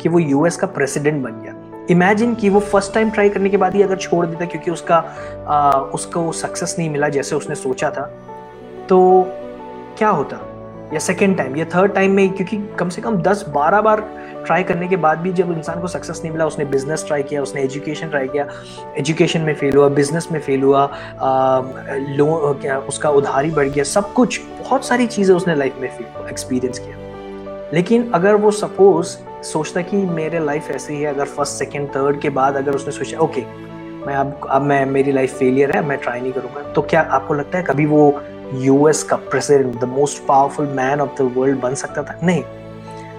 कि 0.00 0.08
वो 0.08 0.18
यूएस 0.18 0.56
का 0.56 0.66
प्रेसिडेंट 0.68 1.22
बन 1.24 1.40
गया। 1.42 1.52
इमेजिन 1.90 2.34
कि 2.34 2.48
वो 2.48 2.60
फ़र्स्ट 2.60 2.94
टाइम 2.94 3.10
ट्राई 3.10 3.28
करने 3.28 3.48
के 3.48 3.56
बाद 3.56 3.74
ही 3.74 3.82
अगर 3.82 3.96
छोड़ 3.96 4.26
देता 4.26 4.44
क्योंकि 4.44 4.70
उसका 4.70 5.04
आ, 5.48 5.72
उसको 5.72 6.32
सक्सेस 6.32 6.76
नहीं 6.78 6.90
मिला 6.90 7.08
जैसे 7.08 7.36
उसने 7.36 7.54
सोचा 7.54 7.90
था 7.90 8.02
तो 8.88 9.26
क्या 9.98 10.08
होता? 10.08 10.48
या 10.92 10.98
सेकेंड 10.98 11.36
टाइम 11.36 11.56
या 11.56 11.64
थर्ड 11.64 11.92
टाइम 11.92 12.10
में 12.10 12.30
क्योंकि 12.30 12.56
कम 12.78 12.88
से 12.88 13.02
कम 13.02 13.16
दस 13.16 13.44
बारह 13.48 13.80
बार 13.80 14.00
ट्राई 14.46 14.62
करने 14.62 14.88
के 14.88 14.96
बाद 14.96 15.18
भी 15.18 15.32
जब 15.32 15.52
इंसान 15.52 15.80
को 15.80 15.86
सक्सेस 15.86 16.20
नहीं 16.24 16.32
मिला 16.32 16.46
उसने 16.46 16.64
बिज़नेस 16.64 17.04
ट्राई 17.06 17.22
किया 17.22 17.42
उसने 17.42 17.62
एजुकेशन 17.62 18.08
ट्राई 18.08 18.28
किया 18.28 18.46
एजुकेशन 18.98 19.40
में 19.40 19.54
फेल 19.54 19.76
हुआ 19.76 19.88
बिज़नेस 19.88 20.28
में 20.32 20.40
फेल 20.40 20.62
हुआ 20.62 20.90
लोन 21.92 22.54
क्या 22.54 22.78
उसका 22.78 23.10
उधारी 23.10 23.50
बढ़ 23.50 23.68
गया 23.68 23.84
सब 23.84 24.12
कुछ 24.12 24.40
बहुत 24.60 24.84
सारी 24.84 25.06
चीज़ें 25.06 25.36
उसने 25.36 25.54
लाइफ 25.54 25.74
में 25.80 25.88
एक्सपीरियंस 26.28 26.78
किया। 26.78 26.96
लेकिन 27.74 28.10
अगर 28.14 28.34
वो 28.34 28.50
सपोज़ 28.50 29.16
सोचता 29.42 29.80
कि 29.80 29.96
मेरे 29.96 30.38
लाइफ 30.38 30.70
ऐसी 30.70 30.94
है 30.94 31.06
अगर 31.06 31.24
फ़र्स्ट 31.24 31.52
सेकेंड 31.52 31.88
थर्ड 31.88 32.20
के 32.20 32.28
बाद 32.28 32.56
अगर 32.56 32.72
उसने 32.72 32.92
सोचा 32.92 33.18
ओके 33.18 33.72
मैं 34.06 34.14
अब 34.14 34.40
अब 34.50 34.62
मैं 34.62 34.86
मेरी 34.86 35.12
लाइफ 35.12 35.38
फेलियर 35.38 35.70
है 35.70 35.86
मैं 35.86 35.98
ट्राई 35.98 36.20
नहीं 36.20 36.32
करूँगा। 36.32 36.72
तो 36.72 36.82
क्या 36.82 37.00
आपको 37.00 37.34
लगता 37.34 37.58
है 37.58 37.64
कभी 37.64 37.86
वो 37.86 38.22
यूएस 38.54 39.02
का 39.02 39.16
president 39.16 39.80
the 39.80 39.84
most 39.84 40.26
powerful 40.26 40.66
man 40.66 41.00
of 41.00 41.22
the 41.22 41.34
world 41.36 41.60
बन 41.60 41.74
सकता 41.74 42.02
था? 42.02 42.20
नहीं। 42.22 42.44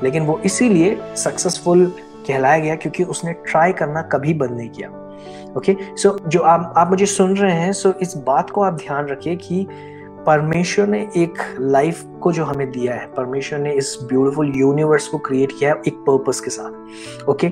लेकिन 0.04 0.24
वो 0.24 0.42
इसीलिए 0.46 1.02
सक्सेसफुल 1.16 1.86
कहलाया 2.28 2.60
गया 2.60 2.76
क्योंकि 2.76 3.04
उसने 3.04 3.34
ट्राई 3.34 3.74
करना 3.74 4.02
कभी 4.02 4.34
बंद 4.34 4.52
नहीं 4.52 4.70
किया। 4.70 4.90
Okay 5.58 5.74
okay? 5.74 5.98
सो 5.98 6.10
so, 6.10 6.28
जो 6.28 6.40
आप 6.40 6.74
आप 6.78 6.90
मुझे 6.90 7.06
सुन 7.06 7.38
रहे 7.38 7.56
हैं 7.56 7.74
सो 7.74 7.90
so 7.90 7.96
इस 7.96 8.18
बात 8.18 8.50
को 8.50 8.62
आप 8.62 8.74
ध्यान 8.74 9.08
रखिए 9.08 9.36
कि 9.36 9.68
परमेश्वर 10.26 10.88
ने 10.88 11.00
एक 11.18 11.38
लाइफ 11.60 12.04
को 12.22 12.32
जो 12.32 12.44
हमें 12.44 12.72
दिया 12.72 12.94
है, 12.94 13.06
परमेश्वर 13.08 13.60
ने 13.60 13.72
इस 13.72 13.98
ब्यूटीफुल 14.04 14.52
यूनिवर्स 14.56 15.08
को 15.08 15.18
क्रिएट 15.18 15.52
किया 15.60 15.70
है 15.70 15.82
एक 15.88 15.94
पर्पस 15.94 16.40
के 16.40 16.50
साथ 16.50 17.30
ओके 17.30 17.48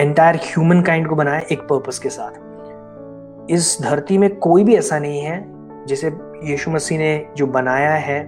एंटायर 0.00 0.36
ह्यूमन 0.36 0.82
काइंड 0.82 1.08
को 1.08 1.14
बनाया 1.14 1.40
एक 1.52 1.60
पर्पस 1.60 1.98
के 1.98 2.08
साथ। 2.08 3.50
इस 3.50 3.78
धरती 3.82 4.18
में 4.18 4.36
कोई 4.36 4.64
भी 4.64 4.74
ऐसा 4.76 4.98
नहीं 4.98 5.20
है, 5.20 5.44
जिसे 5.86 6.08
यीशु 6.44 6.70
मसीह 6.70 6.98
ने 6.98 7.26
जो 7.36 7.46
बनाया 7.46 7.90
है, 7.90 8.22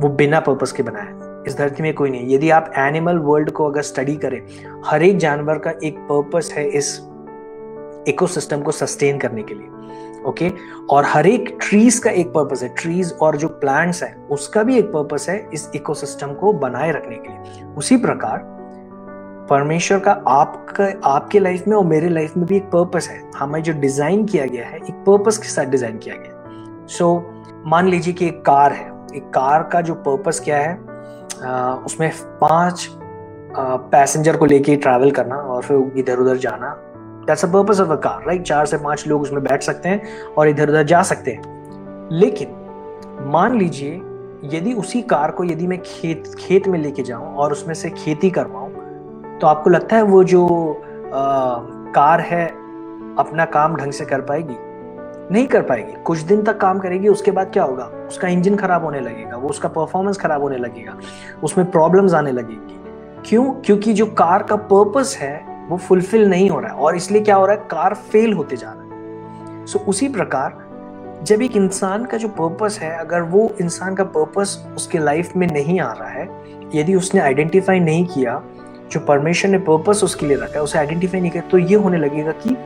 वो 0.00 0.08
बिना 0.08 0.40
पर्पस 0.40 0.72
के 0.72 0.82
बनाया 0.82 1.04
है। 1.04 1.42
इस 1.46 1.56
धरती 1.58 1.82
में 1.82 1.94
कोई 1.94 2.10
नहीं 2.10 2.34
यदि 2.34 2.50
आप 2.50 2.72
एनिमल 2.76 3.18
वर्ल्ड 3.18 3.50
को 3.50 3.64
अगर 3.64 3.82
स्टडी 3.82 4.16
करें, 4.16 4.42
हर 4.84 5.02
एक 5.02 5.16
जानवर 5.16 5.58
का 5.58 5.72
एक 5.84 5.98
पर्पस 5.98 6.52
है 6.54 6.68
इस 6.68 6.98
इकोसिस्टम 8.08 8.60
को 8.60 8.70
सस्टेन 8.70 9.18
करने 9.18 9.42
के 9.42 9.54
लिए। 9.54 9.77
ओके? 10.28 10.50
और 10.90 11.04
हर 11.04 11.26
एक 11.26 11.56
ट्रीज 11.60 11.98
का 11.98 12.10
एक 12.12 12.28
पर्पस 12.28 12.62
है। 12.62 12.68
ट्रीज 12.74 13.12
और 13.22 13.36
जो 13.36 13.48
प्लांट्स 13.48 14.02
है 14.02 14.14
उसका 14.30 14.62
भी 14.62 14.78
एक 14.78 14.92
पर्पस 14.92 15.26
है 15.28 15.38
इस 15.54 15.70
इकोसिस्टम 15.74 16.34
को 16.34 16.52
बनाए 16.58 16.90
रखने 16.92 17.16
के 17.16 17.28
लिए। 17.28 17.64
उसी 17.74 17.96
प्रकार 17.96 18.56
परमेश्वर 19.50 19.98
का 19.98 20.12
आपका 20.28 20.86
आपके 21.10 21.38
लाइफ 21.38 21.66
में 21.68 21.76
और 21.76 21.84
मेरे 21.86 22.08
लाइफ 22.08 22.36
में 22.36 22.46
भी 22.46 22.56
एक 22.56 22.64
पर्पस 22.70 23.08
है। 23.08 23.20
हमें 23.36 23.62
जो 23.62 23.72
डिज़ाइन 23.80 24.24
किया 24.24 24.46
गया 24.46 24.66
है 24.66 24.76
एक 24.78 24.94
पर्पस 25.06 25.38
के 25.38 25.48
साथ 25.48 25.66
डिज़ाइन 25.66 25.98
किया 25.98 26.14
गया 26.14 26.86
सो 26.88 27.04
so, 27.04 27.66
मान 27.66 27.88
लीजिए 27.88 28.14
कि 28.14 28.26
एक 28.26 28.42
कार 28.42 28.72
है। 28.72 28.86
एक 29.16 29.30
कार 29.34 29.62
का 29.72 29.80
जो 29.80 29.94
पर्पस 29.96 30.40
क्या 30.44 30.58
है? 30.58 30.78
आ, 31.44 31.74
उसमें 31.86 32.10
पाँच 32.40 32.88
पैसेंजर 33.56 34.36
को 34.36 34.46
लेके 34.46 34.76
ट्रैवल 34.76 35.10
करना 35.10 35.36
और 35.36 35.62
फिर 35.62 35.92
इधर 35.96 36.18
उधर 36.18 36.36
जाना। 36.36 36.70
That's 37.28 37.44
a 37.44 37.48
purpose 37.48 37.80
of 37.80 37.90
a 37.90 37.96
car 37.96 38.26
right 38.26 38.42
चार 38.42 38.66
से 38.66 38.78
पाँच 38.78 39.06
लोग 39.06 39.22
उसमें 39.22 39.42
बैठ 39.44 39.62
सकते 39.62 39.88
हैं 39.88 40.24
और 40.38 40.48
इधर 40.48 40.68
उधर 40.68 40.82
जा 40.82 41.02
सकते 41.02 41.30
हैं। 41.30 42.08
लेकिन 42.12 42.54
मान 43.26 43.58
लीजिए 43.58 44.00
यदि 44.44 44.72
उसी 44.72 45.02
कार 45.02 45.30
को 45.30 45.44
यदि 45.44 45.66
मैं 45.66 45.78
खेत 45.82 46.34
खेत 46.38 46.68
में 46.68 46.78
लेके 46.78 47.02
जाऊँ 47.02 47.34
और 47.34 47.52
उसमें 47.52 47.74
से 47.74 47.90
खेती 47.90 48.30
करवाऊं 48.30 48.68
तो 49.38 49.46
आपको 49.46 49.70
लगता 49.70 49.96
है 49.96 50.02
वो 50.02 50.24
जो 50.24 50.46
आ, 51.14 51.58
कार 51.92 52.20
है 52.20 52.46
अपना 53.18 53.44
काम 53.44 53.76
ढंग 53.76 53.92
से 53.92 54.04
कर 54.04 54.20
पाएगी? 54.20 54.56
नहीं 55.30 55.46
कर 55.46 55.62
पाएगी। 55.62 55.92
कुछ 56.04 56.18
दिन 56.18 56.42
तक 56.42 56.58
काम 56.58 56.78
करेगी 56.78 57.08
उसके 57.08 57.30
बाद 57.30 57.50
क्या 57.52 57.64
होगा? 57.64 57.84
उसका 58.08 58.28
इंजन 58.28 58.56
खराब 58.56 58.84
होने 58.84 59.00
लगेगा 59.00 59.36
वो 59.36 59.48
उसका 59.48 59.68
परफॉर्मेंस 59.68 60.18
खराब 60.18 60.42
होने 60.42 60.56
लगेगा 60.56 60.94
उसमें 61.42 61.70
प्रॉब्लम्स 61.70 62.14
आने 62.14 62.32
लगेगी। 62.32 62.80
क्यों? 63.26 63.52
क्योंकि 63.52 63.92
जो 63.92 64.06
कार 64.06 64.42
का 64.42 64.56
पर्पस 64.56 65.16
है 65.20 65.47
वो 65.68 65.76
फुलफिल 65.76 66.28
नहीं 66.28 66.50
हो 66.50 66.60
रहा 66.60 66.72
है। 66.72 66.78
और 66.78 66.96
इसलिए 66.96 67.22
क्या 67.22 67.36
हो 67.36 67.46
रहा 67.46 67.56
है? 67.56 67.62
कार 67.62 67.94
फेल 67.94 68.32
होते 68.32 68.56
जा 68.56 68.72
रहा 68.72 68.82
है। 68.82 69.66
सो 69.66 69.78
उसी 69.78 70.08
प्रकार, 70.08 70.68
जब 71.22 71.42
एक 71.42 71.56
इंसान 71.56 72.04
का 72.04 72.16
जो 72.16 72.28
पर्पस 72.28 72.78
है, 72.82 72.98
अगर 72.98 73.22
वो 73.22 73.52
इंसान 73.60 73.94
का 73.94 74.04
पर्पस 74.04 74.66
उसके 74.76 74.98
लाइफ 74.98 75.36
में 75.36 75.46
नहीं 75.46 75.80
आ 75.80 75.92
रहा 75.92 76.08
है, 76.08 76.28
यदि 76.74 76.94
उसने 76.94 77.20
आइडेंटिफाई 77.20 77.80
नहीं 77.80 78.06
किया, 78.06 78.42
जो 78.92 79.00
परमेश्वर 79.00 79.50
ने 79.50 79.58
पर्पस 79.58 80.00
उसके 80.04 80.26
लिए 80.26 80.36
रखा 80.36 80.54
है, 80.54 80.62
उसे 80.62 80.78
आइडेंटिफाई 80.78 81.20
नहीं 81.20 81.30
किया 81.30 81.42
तो 81.42 81.58
ये 81.58 81.74
होने 81.74 81.98
लगेगा 81.98 82.32
कि 82.32 82.56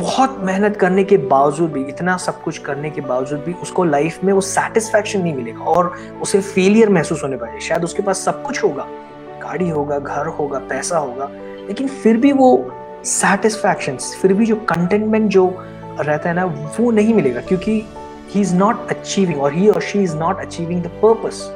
बहुत 0.00 0.36
मेहनत 0.40 0.76
करने 0.76 1.04
के 1.04 1.16
बावजूद 1.16 1.72
भी, 1.72 1.84
इतना 1.84 2.16
सब 2.16 2.42
कुछ 2.42 2.58
करने 2.58 2.90
के 2.90 3.00
बावजूद 3.00 3.40
भी, 3.40 3.52
उसको 3.52 3.84
लाइफ 3.84 4.24
में 4.24 4.32
वो 4.32 4.40
सेटिस्फैक्शन 4.40 5.22
नहीं 5.22 5.34
मिलेगा 5.34 5.64
और 5.64 5.92
उसे 6.22 6.40
फेलियर 6.40 6.88
महसूस 6.88 7.22
होने 7.22 7.36
पाएगा 7.36 7.58
शायद 7.58 7.84
उसके 7.84 8.02
पास 8.02 8.18
सब 8.18 8.42
कुछ 8.42 8.64
होगा। 8.64 8.86
गाड़ी 9.44 9.68
होगा, 9.68 9.98
घर 9.98 10.26
होगा, 10.38 10.58
पैसा 10.68 10.98
होगा, 10.98 11.30
लेकिन 11.68 11.88
फिर 11.88 12.16
भी 12.16 12.32
वो 12.32 12.50
सेटिस्फैक्शन 13.06 13.96
फिर 14.20 14.32
भी 14.32 14.46
जो 14.46 14.56
कंटेनमेंट 14.68 15.30
जो 15.30 15.46
रहता 15.98 16.28
है 16.28 16.34
ना, 16.34 16.44
वो 16.44 16.90
नहीं 16.90 17.14
मिलेगा, 17.14 17.40
क्योंकि 17.40 17.82
ही 18.28 18.40
इज़ 18.40 18.54
नॉट 18.56 18.88
अचीविंग 18.90 19.40
और 19.40 19.52
ही 19.52 19.68
और 19.68 19.82
she 19.82 20.02
is 20.02 20.16
not 20.16 20.40
achieving 20.40 20.82
the 20.82 20.90
purpose 21.02 21.50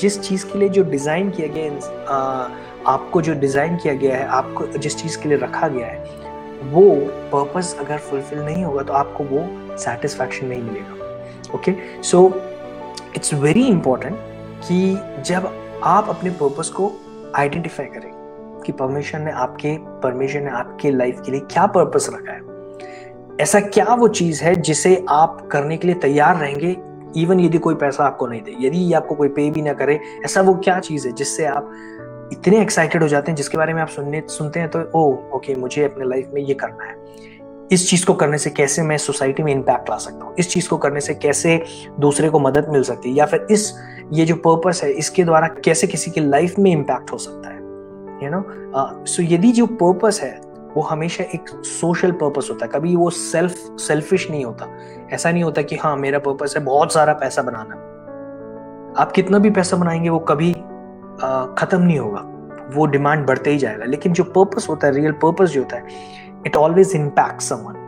जिस 0.00 0.20
चीज़ 0.20 0.44
के 0.46 0.58
लिए 0.58 0.68
जो 0.68 0.82
डिज़ाइन 0.90 1.30
किया 1.30 1.48
गया 1.48 2.52
आपको 2.86 3.20
जो 3.22 3.34
डिज़ाइन 3.34 3.76
किया 3.76 3.94
गया 3.94 4.16
है, 4.16 4.26
आपको 4.28 4.66
जिस 4.78 4.96
चीज़ 4.96 5.18
के 5.18 5.28
लिए 5.28 5.38
रखा 5.38 5.68
गया 5.68 5.86
है, 5.86 5.98
वो 6.64 6.82
पर्पस 7.32 7.76
अगर 7.80 7.98
फुलफिल 8.00 8.38
नहीं 8.40 8.64
होगा 8.64 8.82
तो 8.82 8.92
आपको 8.92 9.24
वो 9.24 9.46
सेटिस्फैक्शन 9.78 10.46
नहीं 10.46 10.62
मिलेगा। 10.62 11.54
Okay 11.54 11.74
so 12.02 12.26
it's 13.16 13.34
very 13.34 13.66
important 13.66 14.16
कि 14.66 15.22
जब 15.26 15.50
आप 15.84 16.08
अपने 16.08 16.30
पर्पस 16.32 16.68
को 16.68 16.92
आइडेंटिफाई 17.34 17.86
करें 17.86 18.10
कि 18.66 18.72
परमेश्वर 18.72 19.20
ने 19.20 19.30
आपके 19.30 19.76
परमेश्वर 20.02 20.42
ने 20.42 20.50
आपके 20.50 20.90
लाइफ 20.90 21.20
के 21.26 21.32
लिए 21.32 21.40
क्या 21.40 21.66
पर्पस 21.66 22.08
रखा 22.14 22.32
है। 22.32 22.42
ऐसा 23.40 23.60
क्या 23.60 23.94
वो 23.94 24.08
चीज़ 24.08 24.42
है 24.44 24.54
जिसे 24.56 25.04
आप 25.08 25.48
करने 25.52 25.76
के 25.76 25.86
लिए 25.88 25.96
तैयार 25.96 26.36
रहेंगे 26.36 26.76
इवन 27.16 27.40
यदि 27.40 27.58
कोई 27.58 27.74
पैसा 27.74 28.04
आपको 28.04 28.26
नहीं 28.26 28.42
दे, 28.42 28.54
यदि 28.60 28.92
आपको 28.92 29.14
कोई 29.14 29.28
पे 29.28 29.50
भी 29.50 29.62
ना 29.62 29.72
करे, 29.72 29.98
ऐसा 30.24 30.40
वो 30.40 30.54
क्या 30.54 30.78
चीज़ 30.80 31.06
है 31.08 31.12
जिससे 31.12 31.44
आप 31.46 31.70
इतने 32.32 32.60
एक्साइटेड 32.62 33.02
हो 33.02 33.08
जाते 33.08 33.30
हैं, 33.30 33.36
जिसके 33.36 33.58
बारे 33.58 33.74
में 33.74 33.80
आप 33.82 33.88
सुनने, 33.88 34.22
सुनते 34.28 34.60
हैं 34.60 34.68
तो 34.70 34.80
ओ 34.94 35.36
ओके 35.36 35.54
मुझे 35.54 35.84
अपने 35.84 36.04
लाइफ 36.04 36.30
में 36.34 36.40
ये 36.42 36.54
करना 36.54 36.84
है। 36.84 36.94
इस 37.72 37.90
चीज़ 37.90 38.06
को 38.06 38.14
करने 38.14 38.38
से 38.38 38.50
कैसे 38.50 38.82
मैं 38.82 38.98
सोसाइटी 38.98 39.42
में 39.42 39.52
इम्पैक्ट 39.52 39.90
ला 39.90 39.96
सकता 39.96 40.24
हूँ? 40.24 40.34
इस 40.38 40.50
चीज़ 40.50 40.68
को 40.68 40.76
करने 40.76 41.00
से 41.00 41.14
कैसे 41.14 41.64
दूसरे 42.00 42.28
को 42.28 42.40
मदद 42.40 42.68
मिल 42.68 42.82
सकती 42.82 43.10
है? 43.10 43.16
या 43.16 43.26
फिर 43.26 43.46
इस, 43.50 43.72
ये 44.12 44.24
जो 44.24 44.34
पर्पस 44.34 44.80
है, 44.84 44.92
इसके 44.92 45.24
द्वारा 45.24 45.46
कैसे 45.46 45.86
किसी 45.86 46.10
की 46.10 46.20
लाइफ 46.20 46.54
में 46.58 46.70
इम्पैक्ट 46.72 47.12
हो 47.12 47.18
सकता 47.18 47.48
है? 47.48 47.56
यू 48.24 48.30
नो 48.30 48.44
सो 49.06 49.22
यदि 49.22 49.52
जो 49.52 49.66
पर्पस 49.66 50.20
है, 50.22 50.40
वो 50.76 50.82
हमेशा 50.82 51.24
एक 51.24 51.48
सोशल 51.48 52.12
पर्पस 52.12 52.48
होता 52.50 52.64
है। 52.66 52.70
कभी 52.74 52.96
वो 52.96 53.10
सेल्फ 53.10 53.54
सेल्फिश 53.80 54.30
नहीं 54.30 54.44
होता। 54.44 54.78
ऐसा 55.12 55.30
नहीं 55.32 55.42
होता 55.42 55.62
कि 55.62 55.76
हाँ 55.76 55.96
मेरा 55.96 56.18
पर्पस 56.18 56.54
है 56.56 56.64
बहुत 56.64 56.92
सारा 56.92 57.12
पैसा 57.12 57.42
बनाना। 57.42 57.74
आप 59.02 59.12
कितना 59.12 59.38
भी 59.38 59.50
पैसा 59.50 59.76
बनाएँगे, 59.76 60.08
वो 60.08 60.18
कभी 60.18 60.52
ख़त्म 61.58 61.82
नहीं 61.82 61.98
होगा। 61.98 62.30
वो 62.74 62.86
डिमांड 62.86 63.26
बढ़ते 63.26 63.50
ही 63.50 63.58
जाएगा। 63.58 63.84
लेकिन 63.84 64.12
जो 64.12 64.24
पर्पस 64.24 64.66
होता 64.70 64.86
है 64.86 64.92
रियल 64.92 65.12
पर्पस 65.12 65.48
जो 65.48 65.62
होता 65.62 65.76
है 65.76 65.84
it 66.46 66.56
always 66.56 66.92
impact 66.96 67.40
someone 67.42 67.82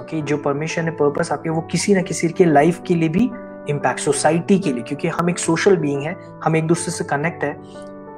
okay 0.00 0.20
जो 0.22 0.36
परमिशन 0.36 0.82
है 0.82 0.90
पर्पस 0.90 1.32
आपके, 1.32 1.50
वो 1.50 1.60
किसी 1.60 1.94
ना 1.94 2.02
किसी 2.02 2.28
के 2.28 2.44
लाइफ 2.44 2.80
के 2.86 2.94
लिए 2.94 3.08
भी 3.08 3.30
इम्पैक्ट 3.70 4.00
सोसाइटी 4.00 4.58
के 4.58 4.72
लिए, 4.72 4.82
क्योंकि 4.82 5.08
हम 5.08 5.30
एक 5.30 5.38
सोशल 5.38 5.76
बींग 5.76 6.02
है, 6.02 6.16
हम 6.44 6.56
एक 6.56 6.66
दूसरे 6.66 6.92
से 6.92 7.04
कनेक्ट 7.04 7.44
है 7.44 7.56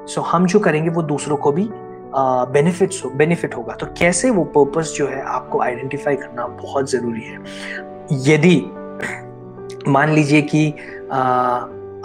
सो 0.01 0.21
so 0.21 0.27
हम 0.27 0.45
जो 0.45 0.59
करेंगे, 0.59 0.89
वो 0.89 1.01
दूसरों 1.03 1.37
को 1.37 1.51
भी 1.51 1.69
बेनिफिट्स 2.13 3.01
बेनिफिट 3.15 3.55
होगा। 3.55 3.73
तो 3.73 3.85
कैसे 3.97 4.29
वो 4.29 4.43
पर्पस 4.57 4.93
जो 4.97 5.07
है, 5.07 5.21
आपको 5.23 5.61
आइडेंटिफाई 5.61 6.15
करना 6.15 6.47
बहुत 6.47 6.89
ज़रूरी 6.91 7.21
है। 7.21 7.37
यदि, 8.27 8.55
मान 9.87 10.13
लीजिए 10.13 10.41
कि 10.41 10.69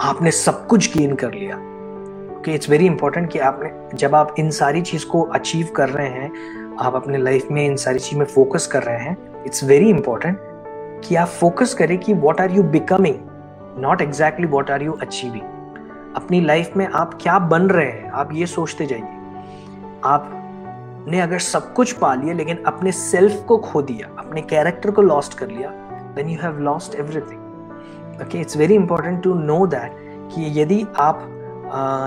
आपने 0.01 0.31
सब 0.31 0.67
कुछ 0.67 0.97
गेन 0.97 1.15
कर 1.15 1.33
लिया 1.33 1.63
इट्स 2.47 2.69
वेरी 2.69 2.85
इंपॉर्टेंट 2.85 3.31
कि 3.31 3.39
आपने, 3.39 3.69
जब 3.93 4.15
आप 4.15 4.35
इन 4.39 4.49
सारी 4.51 4.81
चीज़ 4.81 5.05
को 5.05 5.21
अचीव 5.21 5.67
कर 5.75 5.89
रहे 5.89 6.09
हैं 6.09 6.31
आप 6.79 6.95
अपने 6.95 7.17
लाइफ 7.17 7.47
में 7.51 7.65
इन 7.65 7.75
सारी 7.75 7.99
चीज़ 7.99 8.19
में 8.19 8.25
फोकस 8.25 8.67
कर 8.67 8.83
रहे 8.83 8.97
हैं 8.97 9.43
इट्स 9.45 9.63
वेरी 9.63 9.89
इंपॉर्टेंट 9.89 10.37
कि 11.05 11.15
आप 11.15 11.27
फोकस 11.27 11.73
करें 11.73 11.97
कि 11.97 12.13
what 12.13 12.41
are 12.41 12.51
you 12.51 12.63
becoming 12.63 13.15
not 13.77 14.01
exactly 14.01 14.47
what 14.47 14.71
are 14.71 14.81
you 14.81 14.91
achieving 14.91 16.13
अपनी 16.15 16.41
लाइफ 16.41 16.77
में 16.77 16.85
आप 16.87 17.17
क्या 17.21 17.37
बन 17.39 17.61
रहे 17.61 17.85
हैं, 17.85 18.09
आप 18.11 18.29
ये 18.33 18.45
सोचते 18.45 18.85
जाइए। 18.85 19.15
आपने 20.03 21.19
अगर 21.21 21.39
सब 21.39 21.73
कुछ 21.73 21.91
पा 21.91 22.13
लिया, 22.15 22.33
लेकिन 22.33 22.63
अपने 22.65 22.91
सेल्फ 22.91 23.43
को 23.47 23.57
खो 23.57 23.81
दिया, 23.81 24.09
अपने 24.19 24.41
कैरेक्टर 24.41 24.91
को 24.91 25.01
लॉस्ट 25.01 25.37
कर 25.37 25.47
लिया 25.47 25.69
then 26.15 26.29
you 26.29 26.37
have 26.41 26.59
lost 26.59 26.95
everything 26.95 28.21
okay 28.21 28.39
it's 28.39 28.57
very 28.57 28.75
important 28.75 29.21
to 29.23 29.33
know 29.33 29.65
that 29.67 29.91
कि 30.35 30.61
यदि 30.61 30.85
आप 30.99 31.27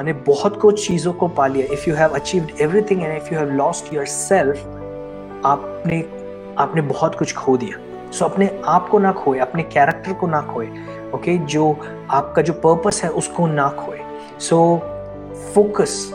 ने 0.04 0.12
बहुत 0.26 0.60
कुछ 0.60 0.86
चीज़ों 0.86 1.12
को 1.12 1.28
पा 1.28 1.46
लिया। 1.46 1.66
If 1.72 1.88
you 1.90 1.94
have 1.96 2.14
achieved 2.14 2.60
everything 2.60 3.02
and 3.02 3.16
if 3.16 3.32
you 3.34 3.38
have 3.38 3.50
lost 3.50 3.92
yourself 4.06 4.58
आपने 5.46 6.00
आपने 6.58 6.80
बहुत 6.82 7.14
कुछ 7.14 7.34
खो 7.34 7.56
दिया। 7.56 7.78
सो 8.10 8.24
so, 8.24 8.30
अपने 8.30 8.48
आप 8.66 8.88
को 8.88 8.98
ना 8.98 9.12
खोए 9.12 9.38
अपने 9.38 9.62
कैरेक्टर 9.62 10.12
को 10.12 10.26
ना 10.26 10.40
खोए 10.42 10.66
ओके 10.66 11.36
okay? 11.36 11.48
जो 11.48 11.76
आपका 12.10 12.42
जो 12.42 12.52
पर्पस 12.52 13.00
है 13.04 13.10
उसको 13.10 13.46
ना 13.46 13.68
खोए। 13.78 13.98
So 14.40 14.56
focus 15.54 16.10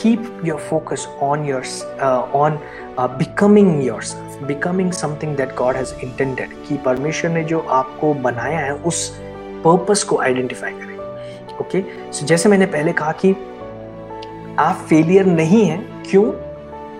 keep 0.00 0.42
your 0.44 0.60
focus 0.60 1.06
on 1.22 1.44
your 1.46 1.62
on 2.34 2.58
becoming 2.98 3.84
your 3.86 4.02
becoming 4.42 4.92
something 4.92 5.36
that 5.36 5.54
God 5.54 5.76
has 5.76 5.94
intended 6.04 6.50
कि 6.68 6.76
परमेश्वर 6.76 7.30
ने 7.30 7.44
जो 7.44 7.60
आपको 7.60 8.12
बनाया 8.14 8.60
है 8.60 8.74
उस 8.74 9.08
पर्पस 9.64 10.02
को 10.04 10.18
आइडेंटिफाई 10.18 10.72
करें। 10.72 10.95
ओके 11.60 11.82
so, 12.12 12.24
जैसे 12.24 12.48
मैंने 12.48 12.66
पहले 12.66 12.92
कहा 12.92 13.12
कि 13.14 13.30
आप 14.58 14.84
फेलियर 14.88 15.26
नहीं 15.26 15.64
हैं 15.64 16.02
क्यों? 16.02 16.24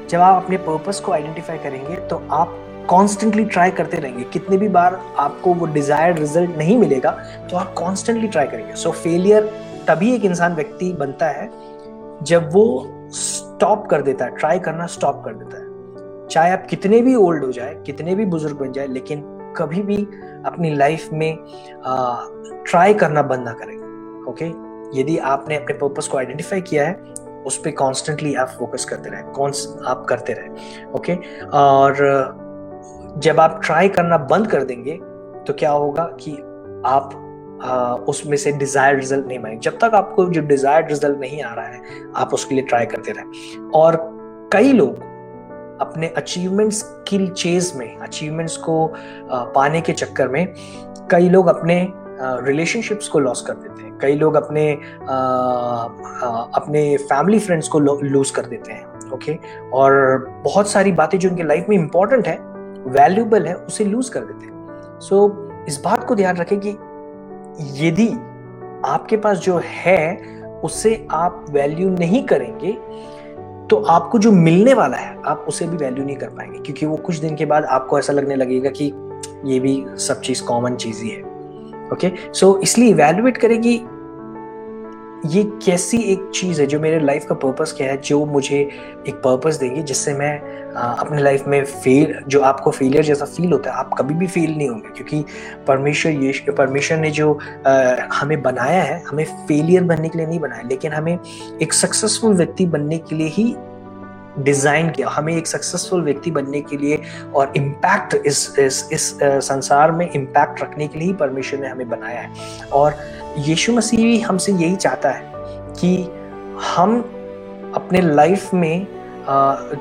जब 0.08 0.20
आप 0.20 0.42
अपने 0.42 0.56
पर्पस 0.58 1.00
को 1.00 1.12
आइडेंटिफाई 1.12 1.58
करेंगे 1.58 1.96
तो 2.08 2.22
आप 2.32 2.56
कॉन्स्टेंटली 2.88 3.44
ट्राई 3.44 3.70
करते 3.70 3.96
रहेंगे। 3.96 4.24
कितने 4.24 4.56
भी 4.56 4.68
बार 4.68 5.00
आपको 5.18 5.54
वो 5.54 5.66
डिजायर्ड 5.66 6.18
रिज़ल्ट 6.18 6.56
नहीं 6.58 6.76
मिलेगा 6.78 7.10
तो 7.50 7.56
आप 7.56 7.72
कॉन्स्टेंटली 7.74 8.28
ट्राई 8.28 8.46
करेंगे। 8.46 8.74
सो 8.74 8.90
so, 8.90 8.96
फेलियर 8.96 9.50
तभी 9.88 10.14
एक 10.14 10.24
इंसान 10.24 10.54
व्यक्ति 10.54 10.92
बनता 10.92 11.28
है 11.28 11.50
जब 12.22 12.50
वो 12.52 12.66
स्टॉप 13.12 13.86
कर 13.86 14.02
देता 14.02 14.24
है 14.24 14.36
ट्राई 14.36 14.58
करना 14.58 14.86
स्टॉप 14.86 15.22
कर 15.24 15.34
देता 15.34 15.58
है। 15.58 16.28
चाहे 16.28 16.50
आप 16.52 16.66
कितने 16.66 17.00
भी 17.02 17.14
ओल्ड 17.14 17.44
हो 17.44 17.50
जाए 17.52 17.74
कितने 17.86 18.14
भी 18.14 18.24
बुज़ुर्ग 18.24 18.58
बन 18.58 18.72
जाए 18.72 18.86
लेकिन 18.86 19.22
कभी 19.56 19.82
भी 19.82 19.96
अपनी 20.46 20.74
लाइफ 20.74 21.08
में 21.12 21.36
ट्राई 22.66 22.94
करना 22.94 23.22
बंद 23.22 23.44
ना 23.44 23.52
करें। 23.52 23.76
ओके? 24.28 24.46
यदि 25.00 25.16
आपने 25.18 25.56
अपने 25.56 25.74
पर्पस 25.74 26.08
को 26.08 26.18
आइडेंटिफाई 26.18 26.60
किया 26.60 26.86
है, 26.86 26.94
उस 27.46 27.56
पर 27.56 27.70
कॉन्स्टेंटली 27.70 28.34
आप 28.34 28.48
फोकस 28.48 28.84
करते 28.84 29.10
रहे 29.10 29.22
कौन 29.32 29.52
आप 29.86 30.04
करते 30.08 30.32
रहे, 30.32 30.48
ओके? 30.94 31.14
और, 31.54 32.44
जब 33.18 33.40
आप 33.40 33.60
ट्राई 33.64 33.88
करना 33.88 34.16
बंद 34.30 34.46
कर 34.46 34.64
देंगे 34.64 34.98
तो 35.46 35.52
क्या 35.52 35.70
होगा 35.70 36.04
कि 36.20 36.32
आप 36.86 37.22
उसमें 38.08 38.36
से 38.36 38.52
डिजायर्ड 38.52 38.98
रिज़ल्ट 39.00 39.26
नहीं 39.26 39.38
पाएँगे 39.38 39.58
जब 39.60 39.78
तक 39.78 39.94
आपको 39.94 40.24
जो 40.24 40.40
डिजायर्ड 40.40 40.88
रिज़ल्ट 40.88 41.18
नहीं 41.18 41.42
आ 41.42 41.52
रहा 41.54 41.66
है, 41.66 41.80
आप 42.16 42.34
उसके 42.34 42.54
लिए 42.54 42.64
ट्राई 42.64 42.86
करते 42.86 43.12
रहे। 43.12 43.58
और 43.74 43.96
कई 44.52 44.72
लोग 44.72 44.96
अपने 45.80 46.08
अचीवमेंट्स 46.08 46.82
की 47.08 47.26
चेज 47.28 47.72
में 47.76 47.96
अचीवमेंट्स 47.96 48.56
को 48.56 48.86
पाने 49.54 49.80
के 49.80 49.92
चक्कर 49.92 50.28
में, 50.28 50.54
कई 51.10 51.28
लोग 51.28 51.46
अपने 51.46 51.80
रिलेशनशिप्स 52.20 53.09
को 53.09 53.18
लॉस 53.18 53.40
कर 53.42 53.55
देते 53.55 53.83
हैं। 53.83 53.98
कई 53.98 54.14
लोग 54.16 54.35
अपने 54.35 54.72
अपने 56.55 56.96
फैमिली 56.96 57.38
फ्रेंड्स 57.38 57.68
को 57.68 57.79
लूज 57.79 58.31
कर 58.31 58.46
देते 58.46 58.72
हैं 58.72 59.11
ओके 59.14 59.38
और 59.72 60.24
बहुत 60.44 60.68
सारी 60.68 60.92
बातें 60.92 61.18
जो 61.18 61.29
उनके 61.29 61.42
लाइफ 61.42 61.66
में 61.68 61.76
इंपॉर्टेंट 61.76 62.26
है 62.29 62.38
वैल्यूबल 62.92 63.46
है 63.46 63.55
उसे 63.55 63.85
लूज 63.85 64.09
कर 64.09 64.20
देते 64.20 64.46
हैं। 64.46 65.00
सो 65.00 65.26
so, 65.29 65.68
इस 65.68 65.81
बात 65.85 66.05
को 66.05 66.14
ध्यान 66.14 66.37
रखें 66.37 66.59
कि 66.61 66.70
यदि 67.87 68.09
आपके 68.85 69.16
पास 69.16 69.38
जो 69.38 69.61
है 69.64 70.16
उसे 70.64 71.07
आप 71.11 71.46
वैल्यू 71.50 71.88
नहीं 71.90 72.24
करेंगे 72.24 72.72
तो 73.70 73.76
आपको 73.85 74.18
जो 74.18 74.33
मिलने 74.33 74.74
वाला 74.74 74.96
है 74.96 75.16
आप 75.26 75.44
उसे 75.48 75.66
भी 75.66 75.76
वैल्यू 75.76 76.05
नहीं 76.05 76.16
कर 76.16 76.29
पाएँगे। 76.29 76.59
क्योंकि 76.59 76.87
वो 76.87 76.96
कुछ 76.96 77.16
दिन 77.16 77.37
के 77.37 77.46
बाद 77.46 77.64
आपको 77.64 77.98
ऐसा 77.98 78.12
लगने 78.12 78.37
लगेगा 78.37 78.70
कि 78.70 78.85
ये 79.44 79.61
भी 79.61 79.85
सब 79.88 80.20
चीज़ 80.20 80.44
कॉमन 80.44 80.76
चीज़ 80.76 81.02
ही 81.02 81.11
है। 81.11 81.36
ओके? 81.92 82.12
सो 82.33 82.59
इसलिए 82.62 82.90
इवेल्युएट 82.90 83.37
करेगी 83.37 83.81
ये 85.27 85.42
कैसी 85.64 85.99
एक 86.12 86.31
चीज़ 86.35 86.61
है 86.61 86.66
जो 86.66 86.79
मेरे 86.81 86.99
लाइफ 87.01 87.25
का 87.29 87.35
पर्पस 87.35 87.72
क्या 87.77 87.87
है 87.88 87.96
जो 87.96 88.25
मुझे 88.27 88.59
एक 89.09 89.14
पर्पस 89.14 89.57
देगी 89.57 89.83
जिससे 89.83 90.12
मैं 90.14 90.38
अपने 90.75 91.22
लाइफ 91.22 91.44
में 91.46 91.64
फेल 91.64 92.14
जो 92.29 92.40
आपको 92.40 92.70
फेलियर 92.70 93.05
जैसा 93.05 93.25
फील 93.25 93.53
होता 93.53 93.70
है 93.70 93.77
आप 93.77 93.90
कभी 93.99 94.14
भी 94.14 94.27
फेल 94.27 94.55
नहीं 94.57 94.68
होंगे 94.68 94.88
क्योंकि 94.88 95.25
परमेश्वर 95.66 96.12
ये 96.12 96.53
परमेश्वर 96.53 96.99
ने 96.99 97.11
जो 97.11 97.33
आ, 97.66 97.96
हमें 98.12 98.42
बनाया 98.42 98.83
है 98.83 99.03
हमें 99.09 99.25
फेलियर 99.25 99.85
बनने 99.85 100.09
के 100.09 100.18
लिए 100.18 100.27
नहीं 100.27 100.40
बनाया 100.40 100.68
लेकिन 100.68 100.92
हमें 100.92 101.18
एक 101.62 101.72
सक्सेसफुल 101.72 102.35
व्यक्ति 102.35 102.66
बनने 102.66 102.99
के 102.99 103.16
लिए 103.16 103.29
ही 103.29 103.55
डिज़ाइन 104.38 104.90
किया, 104.90 105.09
हमें 105.09 105.37
एक 105.37 105.46
सक्सेसफुल 105.46 106.03
व्यक्ति 106.03 106.31
बनने 106.31 106.61
के 106.61 106.77
लिए 106.77 107.01
और 107.35 107.53
इम्पैक्ट 107.57 108.14
इस 108.16 108.55
इस 108.59 108.88
इस 108.92 109.09
संसार 109.22 109.92
में 109.92 110.11
इम्पैक्ट 110.11 110.62
रखने 110.62 110.88
के 110.88 110.99
लिए 110.99 111.09
ही 111.09 111.14
परमेश्वर 111.14 111.61
ने 111.61 111.68
हमें 111.68 111.88
बनाया 111.88 112.20
है। 112.20 112.68
और 112.72 112.94
यीशु 113.38 113.72
मसीह 113.72 114.01
भी 114.01 114.20
हमसे 114.20 114.53
यही 114.53 114.77
चाहता 114.77 115.11
है 115.11 115.33
कि 115.81 115.96
हम 116.66 117.01
अपने 117.77 118.01
लाइफ 118.01 118.55
में 118.55 118.87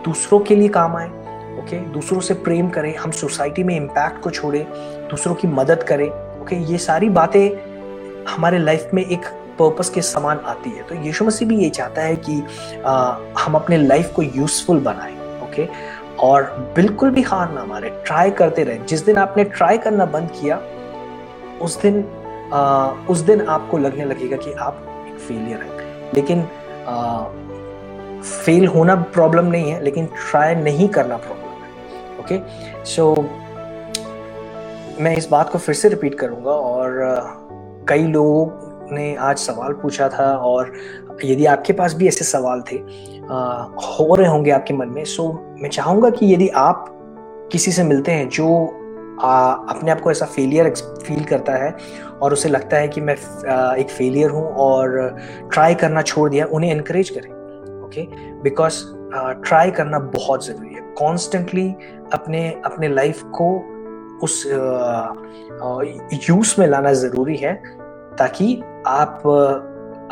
दूसरों 0.06 0.40
के 0.40 0.56
लिए 0.56 0.70
काम 0.70 0.96
आए 0.96 1.08
ओके 1.56 1.80
दूसरों 1.92 2.20
से 2.20 2.34
प्रेम 2.34 2.70
करें, 2.70 2.96
हम 2.96 3.12
सोसाइटी 3.12 3.64
में 3.64 3.76
इम्पैक्ट 3.76 4.22
को 4.24 4.30
छोड़ें, 4.30 4.64
दूसरों 5.10 5.36
की 5.36 5.48
मदद 5.50 5.84
करें 5.84 6.08
ओके 6.42 6.56
ये 6.72 6.78
सारी 6.78 7.10
बातें 7.10 8.26
हमारे 8.28 8.58
लाइफ 8.60 8.90
में 8.94 9.06
एक 9.06 9.26
पर्पस 9.60 9.90
के 9.90 10.02
समान 10.02 10.40
आती 10.40 10.70
है। 10.70 10.84
तो 10.84 10.96
यीशु 10.96 11.26
मसीह 11.26 11.48
भी 11.48 11.58
ये 11.58 11.70
चाहता 11.70 12.02
है 12.02 12.16
कि 12.16 12.42
आ, 12.86 13.18
हम 13.40 13.56
अपने 13.56 13.78
लाइफ 13.78 14.12
को 14.16 14.22
यूजफुल 14.22 14.80
बनाएँ 14.80 15.16
ओके 15.44 15.68
और 16.20 16.44
बिल्कुल 16.76 17.10
भी 17.10 17.22
हार 17.22 17.52
ना 17.52 17.66
मारे 17.66 17.90
ट्राई 18.06 18.32
करते 18.32 18.64
रहे। 18.64 18.78
जिस 18.78 19.06
दिन 19.06 19.18
आपने 19.18 19.44
ट्राई 19.44 19.78
करना 19.78 20.06
बंद 20.06 20.30
किया 20.32 20.62
उस 21.62 21.82
दिन 21.82 22.04
आ, 22.54 22.88
उस 23.10 23.20
दिन 23.20 23.42
आपको 23.42 23.78
लगने 23.78 24.06
लगेगा 24.06 24.38
कि 24.38 24.54
आप 24.54 24.86
एक 25.08 25.20
फेलियर 25.20 25.62
हैं। 25.62 26.12
लेकिन 26.14 26.48
आ, 26.88 27.24
फेल 28.46 28.68
होना 28.68 28.96
प्रॉब्लम 28.96 29.46
नहीं 29.46 29.72
है 29.72 29.84
लेकिन 29.84 30.06
ट्राई 30.06 30.56
नहीं 30.56 30.88
करना 30.90 31.18
प्रॉब्लम 31.18 31.64
है 31.64 32.20
ओके 32.20 32.40
सो 32.86 33.14
so, 33.16 33.24
मैं 35.02 35.16
इस 35.18 35.28
बात 35.30 35.50
को 35.50 35.58
फिर 35.58 35.76
से 35.76 35.90
रिपीट 35.90 36.16
करूँगा 36.20 36.52
और 36.52 37.00
कई 37.90 38.04
लोग 38.04 38.65
ने 38.92 39.16
आज 39.16 39.38
सवाल 39.38 39.74
पूछा 39.74 40.10
था 40.10 40.36
और 40.38 40.74
यदि 41.26 41.46
आपके 41.46 41.74
पास 41.74 41.94
भी 41.94 42.08
ऐसे 42.08 42.26
सवाल 42.26 42.62
थे 42.62 42.78
आ, 43.32 43.62
हो 43.64 44.16
रहे 44.16 44.28
होंगे 44.28 44.52
आपके 44.52 44.74
मन 44.74 44.88
में 44.88 45.04
सो 45.04 45.56
मैं 45.62 45.70
चाहूँगा 45.70 46.10
कि 46.10 46.34
यदि 46.34 46.48
आप 46.48 46.86
किसी 47.52 47.72
से 47.72 47.84
मिलते 47.84 48.12
हैं 48.12 48.30
जो 48.30 48.66
आ, 49.22 49.52
अपने 49.52 49.92
आप 49.92 50.02
को 50.02 50.12
ऐसा 50.12 50.26
फेलियर 50.26 50.70
फील 51.08 51.24
करता 51.24 51.54
है 51.54 51.76
और 52.22 52.34
उसे 52.34 52.50
लगता 52.50 52.78
है 52.78 52.88
कि 52.88 53.02
मैं 53.02 53.16
आ, 53.50 53.76
एक 53.76 53.90
फेलियर 53.90 54.30
हूँ 54.30 54.50
और 54.50 55.18
ट्राई 55.54 55.76
करना 55.76 56.02
छोड़ 56.02 56.30
दिया 56.30 56.46
उन्हें 56.46 56.72
इनक्रेज 56.72 57.10
करें 57.10 57.32
ओके 57.86 58.02
बिकॉज़ 58.42 58.74
ट्राई 59.18 59.72
करना 59.72 60.00
बहुत 60.00 60.46
ज़रूरी 60.46 60.76
है। 60.76 60.82
कॉन्स्टेंटली 60.82 61.76
अपने 62.14 62.62
अपने 62.66 62.88
लाइफ 62.88 63.24
को 63.24 63.72
उस 64.24 64.46
यूज़ 66.30 66.56
में 66.60 66.68
लाना 66.68 66.94
ज़रूरी 66.94 67.36
है। 67.36 67.64
ताकि 68.20 68.62
आप 68.88 69.22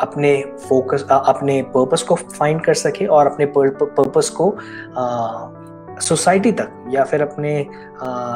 अपने 0.00 0.34
फोकस 0.68 1.06
अपने 1.10 1.60
पर्पस 1.74 2.02
को 2.02 2.14
फाइंड 2.14 2.60
कर 2.60 2.74
सके 2.74 3.06
और 3.06 3.26
अपने 3.26 3.46
पर्पस 3.46 4.28
को 4.40 4.54
सोसाइटी 6.00 6.52
तक 6.52 6.70
या 6.90 7.04
फिर 7.04 7.22
अपने 7.22 7.66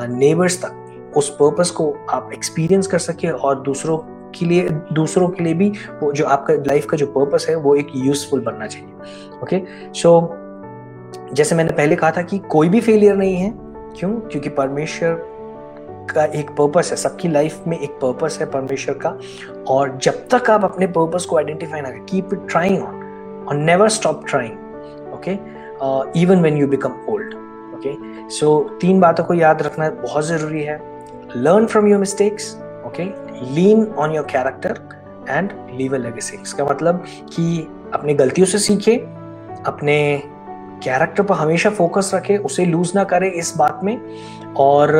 नेबर्स 0.08 0.60
तक, 0.64 1.12
उस 1.16 1.28
पर्पस 1.30 1.70
को 1.70 1.92
आप 2.10 2.30
एक्सपीरियंस 2.34 2.86
कर 2.86 2.98
सके 2.98 3.28
और 3.28 3.60
दूसरों 3.60 3.98
के 4.30 4.46
लिए, 4.46 4.68
दूसरों 4.68 5.28
के 5.28 5.44
लिए 5.44 5.54
भी 5.54 5.68
वो 6.02 6.12
जो 6.12 6.24
आपका 6.26 6.54
लाइफ 6.66 6.86
का 6.86 6.96
जो 6.96 7.06
पर्पस 7.06 7.46
है, 7.48 7.54
वो 7.56 7.74
एक 7.76 7.88
यूजफुल 7.96 8.40
बनना 8.40 8.66
चाहिए। 8.66 9.40
ओके 9.42 9.62
सो 9.94 10.34
जैसे 11.32 11.54
मैंने 11.54 11.72
पहले 11.72 11.96
कहा 11.96 12.10
था 12.10 12.22
कि 12.22 12.38
कोई 12.38 12.68
भी 12.68 12.80
फेलियर 12.80 13.16
नहीं 13.16 13.36
है। 13.36 13.52
क्यों? 13.98 14.10
क्योंकि 14.12 14.48
परमेश्वर 14.50 15.37
का 16.10 16.24
एक 16.24 16.50
पर्पस 16.50 16.90
है, 16.90 16.96
सबकी 16.96 17.28
लाइफ 17.28 17.66
में 17.66 17.78
एक 17.78 17.90
पर्पस 18.02 18.38
है 18.40 18.46
परमेश्वर 18.50 18.94
का। 19.04 19.16
और 19.68 19.98
जब 20.02 20.26
तक 20.30 20.50
आप 20.50 20.64
अपने 20.64 20.86
पर्पस 20.88 21.24
को 21.24 21.36
आइडेंटिफाई 21.36 21.80
ना 21.80 21.90
करें 21.90 22.04
कीप 22.04 22.32
इट 22.32 22.46
ट्राइंग 22.50 22.82
ऑन 22.82 23.46
और 23.48 23.56
never 23.56 23.88
stop 23.88 24.24
trying 24.28 25.12
okay 25.14 25.32
even 26.20 26.40
when 26.42 26.56
you 26.58 26.66
become 26.68 26.94
old 27.08 27.34
okay 27.74 27.94
so 28.30 28.58
तीन 28.80 29.00
बातों 29.00 29.24
को 29.24 29.34
याद 29.34 29.62
रखना 29.62 29.90
बहुत 30.02 30.24
ज़रूरी 30.24 30.62
है। 30.62 30.80
Learn 31.36 31.66
from 31.66 31.86
your 31.86 31.98
mistakes 32.00 32.54
okay 32.86 33.04
lean 33.54 33.86
on 33.98 34.14
your 34.14 34.26
character 34.30 34.80
and 35.28 35.50
leave 35.78 35.94
a 35.94 35.98
legacy 35.98 36.36
इसका 36.36 36.64
मतलब 36.64 37.04
कि 37.34 37.66
अपनी 37.94 38.14
गलतियों 38.14 38.46
से 38.46 38.58
सीखे, 38.58 38.96
अपने 39.66 40.22
कैरेक्टर 40.84 41.22
पर 41.22 41.34
हमेशा 41.34 41.70
फोकस 41.70 42.10
रखे, 42.14 42.36
उसे 42.36 42.64
लूज 42.66 42.92
ना 42.94 43.04
करे 43.04 43.28
इस 43.38 43.54
बात 43.58 43.80
में। 43.84 43.98
और 44.56 44.90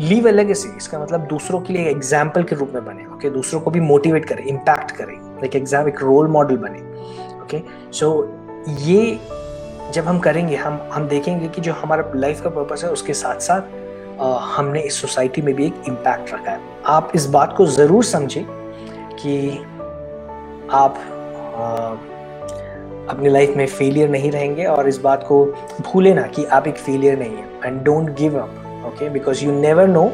लीव 0.00 0.28
अ 0.28 0.30
लेगेसी 0.30 0.68
इसका 0.76 0.98
मतलब 0.98 1.20
दूसरों 1.26 1.60
के 1.60 1.72
लिए 1.72 1.88
एग्ज़ाम्पल 1.90 2.42
के 2.42 2.56
रूप 2.56 2.72
में 2.74 2.84
बने 2.84 3.04
ओके? 3.06 3.30
दूसरों 3.30 3.60
को 3.60 3.70
भी 3.70 3.80
मोटिवेट 3.80 4.24
करे 4.24 4.42
इम्पैक्ट 4.48 4.90
करे 4.90 5.12
लाइक 5.12 5.56
एग्ज़ाम 5.56 5.88
एक 5.88 6.02
रोल 6.02 6.28
मॉडल 6.28 6.56
बने 6.56 6.80
ओके 7.42 7.62
सो 7.98 8.08
ये 8.80 9.18
जब 9.94 10.04
हम 10.04 10.18
करेंगे 10.18 10.56
हम 10.56 10.78
हम 10.92 11.06
देखेंगे 11.08 11.48
कि 11.48 11.60
जो 11.60 11.72
हमारा 11.72 12.10
लाइफ 12.14 12.40
का 12.42 12.50
पर्पस 12.50 12.84
है 12.84 12.90
उसके 12.90 13.14
साथ 13.14 13.40
साथ 13.40 14.20
आ, 14.20 14.38
हमने 14.56 14.80
इस 14.80 15.00
सोसाइटी 15.00 15.42
में 15.42 15.54
भी 15.54 15.66
एक 15.66 15.82
इम्पैक्ट 15.88 16.32
रखा 16.34 16.50
है। 16.50 16.60
आप 16.86 17.12
इस 17.14 17.26
बात 17.26 17.54
को 17.56 17.66
ज़रूर 17.66 18.04
समझें 18.04 18.44
कि 19.16 19.50
आप 20.72 20.98
आ, 21.56 21.90
अपनी 23.14 23.28
लाइफ 23.28 23.56
में 23.56 23.66
फेलियर 23.66 24.08
नहीं 24.10 24.30
रहेंगे 24.30 24.64
और 24.64 24.88
इस 24.88 24.98
बात 25.00 25.24
को 25.28 25.44
भूले 25.80 26.14
ना 26.14 26.22
कि 26.26 26.44
आप 26.44 26.66
एक 26.68 26.76
फेलियर 26.76 27.18
नहीं 27.18 27.36
है। 27.36 27.48
And 27.64 27.82
don't 27.82 28.10
give 28.18 28.38
up 28.38 28.62
okay 28.96 29.08
because 29.08 29.44
you 29.44 29.52
never 29.52 29.86
know 29.86 30.04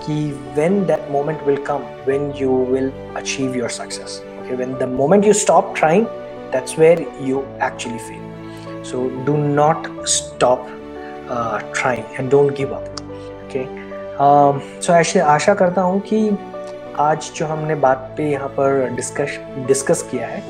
कि 0.00 0.14
when 0.56 0.84
that 0.86 1.10
moment 1.10 1.42
will 1.46 1.56
come 1.66 1.82
when 2.06 2.32
you 2.36 2.64
will 2.64 2.90
achieve 3.16 3.56
your 3.56 3.68
success 3.70 4.22
okay 4.38 4.54
when 4.56 4.72
the 4.74 4.88
moment 4.90 5.26
you 5.26 5.32
stop 5.32 5.72
trying 5.76 6.06
that's 6.52 6.78
where 6.78 7.04
you 7.20 7.42
actually 7.64 7.98
fail 7.98 8.82
so 8.82 9.08
do 9.26 9.36
not 9.36 9.88
stop 10.08 10.66
trying 11.74 12.18
and 12.18 12.30
don't 12.30 12.56
give 12.56 12.74
up 12.74 13.02
okay 13.44 13.64
so 14.82 14.92
ऐसे 14.92 15.20
आशा 15.20 15.54
करता 15.54 15.82
हूँ 15.82 16.00
कि 16.00 16.28
आज 17.00 17.30
जो 17.36 17.46
हमने 17.46 17.74
बात 17.74 18.14
पे 18.16 18.30
यहाँ 18.30 18.48
पर 18.48 18.88
डिस्कस 18.94 19.38
डिस्कस 19.66 20.08
किया 20.10 20.26
है 20.26 20.42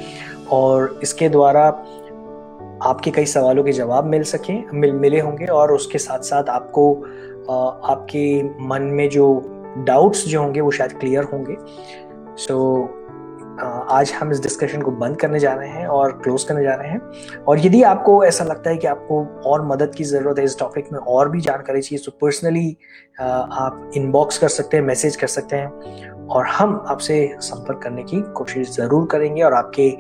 और 0.52 0.98
इसके 1.02 1.29
द्वारा 1.29 1.66
आपके 2.83 3.11
कई 3.11 3.26
सवालों 3.26 3.64
के 3.64 3.72
जवाब 3.72 4.05
मिल 4.05 4.22
सकें, 4.22 4.64
मिल, 4.72 4.92
मिले 4.92 5.20
होंगे 5.20 5.46
और 5.46 5.72
उसके 5.72 5.98
साथ 5.98 6.18
साथ 6.20 6.48
आपको 6.48 6.92
आपके 7.50 8.42
मन 8.66 8.82
में 8.82 9.09
जो 9.09 9.42
डाउट्स 9.78 10.26
जो 10.26 10.42
होंगे 10.42 10.61
वो 10.61 10.70
शायद 10.70 10.92
क्लियर 10.92 11.24
होंगे। 11.24 11.56
सो 12.37 12.82
so, 12.82 13.06
आज 13.88 14.12
हम 14.12 14.30
इस 14.30 14.42
डिस्कशन 14.42 14.82
को 14.82 14.90
बंद 14.90 15.16
करने 15.16 15.38
जा 15.38 15.52
रहे 15.52 15.68
हैं 15.68 15.87
और 15.87 16.12
क्लोज 16.12 16.44
करने 16.44 16.62
जा 16.62 16.74
रहे 16.74 16.88
हैं। 16.88 17.00
और 17.48 17.59
यदि 17.59 17.82
आपको 17.82 18.24
ऐसा 18.24 18.44
लगता 18.44 18.70
है 18.70 18.76
कि 18.76 18.87
आपको 18.87 19.24
और 19.46 19.66
मदद 19.66 19.94
की 19.94 20.04
ज़रूरत 20.04 20.38
है 20.38 20.44
इस 20.44 20.59
टॉपिक 20.59 20.92
में 20.92 20.98
और 20.98 21.28
भी 21.28 21.40
जानकारी 21.40 21.80
चाहिए 21.80 22.04
तो 22.04 22.12
पर्सनली 22.20 22.76
आप 23.20 23.90
इनबॉक्स 23.96 24.38
कर 24.38 24.48
सकते 24.48 24.76
हैं 24.76 24.85
मैसेज 24.85 25.16
कर 25.16 25.26
सकते 25.26 25.56
हैं। 25.56 26.15
और 26.30 26.46
हम 26.48 26.74
आपसे 26.88 27.16
संपर्क 27.40 27.80
करने 27.82 28.02
की 28.02 28.20
कोशिश 28.36 28.70
ज़रूर 28.76 29.06
करेंगे 29.12 29.42
और 29.42 29.54
आपके 29.54 29.90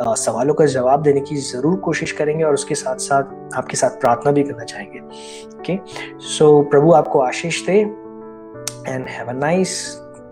सवालों 0.00 0.54
का 0.54 0.66
जवाब 0.66 1.02
देने 1.02 1.20
की 1.20 1.36
ज़रूर 1.36 1.76
कोशिश 1.84 2.12
करेंगे 2.12 2.44
और 2.44 2.54
उसके 2.54 2.74
साथ 2.74 2.96
साथ 3.06 3.56
आपके 3.58 3.76
साथ 3.76 4.00
प्रार्थना 4.00 4.32
भी 4.32 4.42
करना 4.42 4.64
चाहेंगे। 4.64 5.00
ओके 5.58 5.78
सो 6.28 6.60
प्रभु 6.70 6.92
आपको 6.92 7.20
आशीष 7.20 7.64
दे 7.66 7.78
and 8.88 9.08
have 9.08 9.28
a 9.28 9.32
nice 9.32 9.80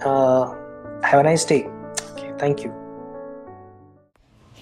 have 0.05 1.19
a 1.19 1.23
nice 1.23 1.49
day 1.49 1.59
thank 2.43 2.65
you 2.67 2.73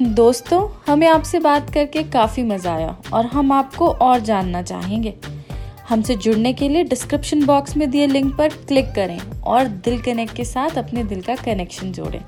दोस्तों, 0.00 0.60
हमें 0.86 1.06
आपसे 1.08 1.38
बात 1.40 1.70
करके 1.70 2.02
काफ़ी 2.10 2.42
मज़ा 2.44 2.74
आया 2.74 2.96
और 3.14 3.26
हम 3.26 3.52
आपको 3.52 3.88
और 3.88 4.20
जानना 4.20 4.62
चाहेंगे। 4.62 5.14
हमसे 5.90 6.14
जुड़ने 6.16 6.52
के 6.52 6.68
लिए 6.68 6.84
डिस्क्रिप्शन 6.84 7.44
बॉक्स 7.46 7.76
में 7.76 7.90
दिए 7.90 8.06
लिंक 8.06 8.34
पर 8.38 8.48
क्लिक 8.68 8.92
करें 8.94 9.18
और 9.42 9.68
दिल 9.84 10.00
कनेक्ट 10.02 10.36
के 10.36 10.44
साथ 10.44 10.78
अपने 10.78 11.04
दिल 11.04 11.22
का 11.22 11.36
कनेक्शन 11.36 11.92
जोड़ें। 11.92 12.20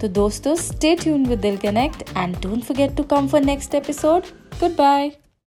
तो 0.00 0.08
दोस्तों 0.08 0.54
stay 0.58 0.94
tuned 0.96 1.26
with 1.26 1.40
Dil 1.40 1.56
connect 1.56 2.02
and 2.16 2.36
don't 2.42 2.62
forget 2.64 2.96
to 2.96 3.02
come 3.12 3.28
for 3.28 3.44
next 3.44 3.74
episode 3.74 4.26
goodbye 4.76 5.10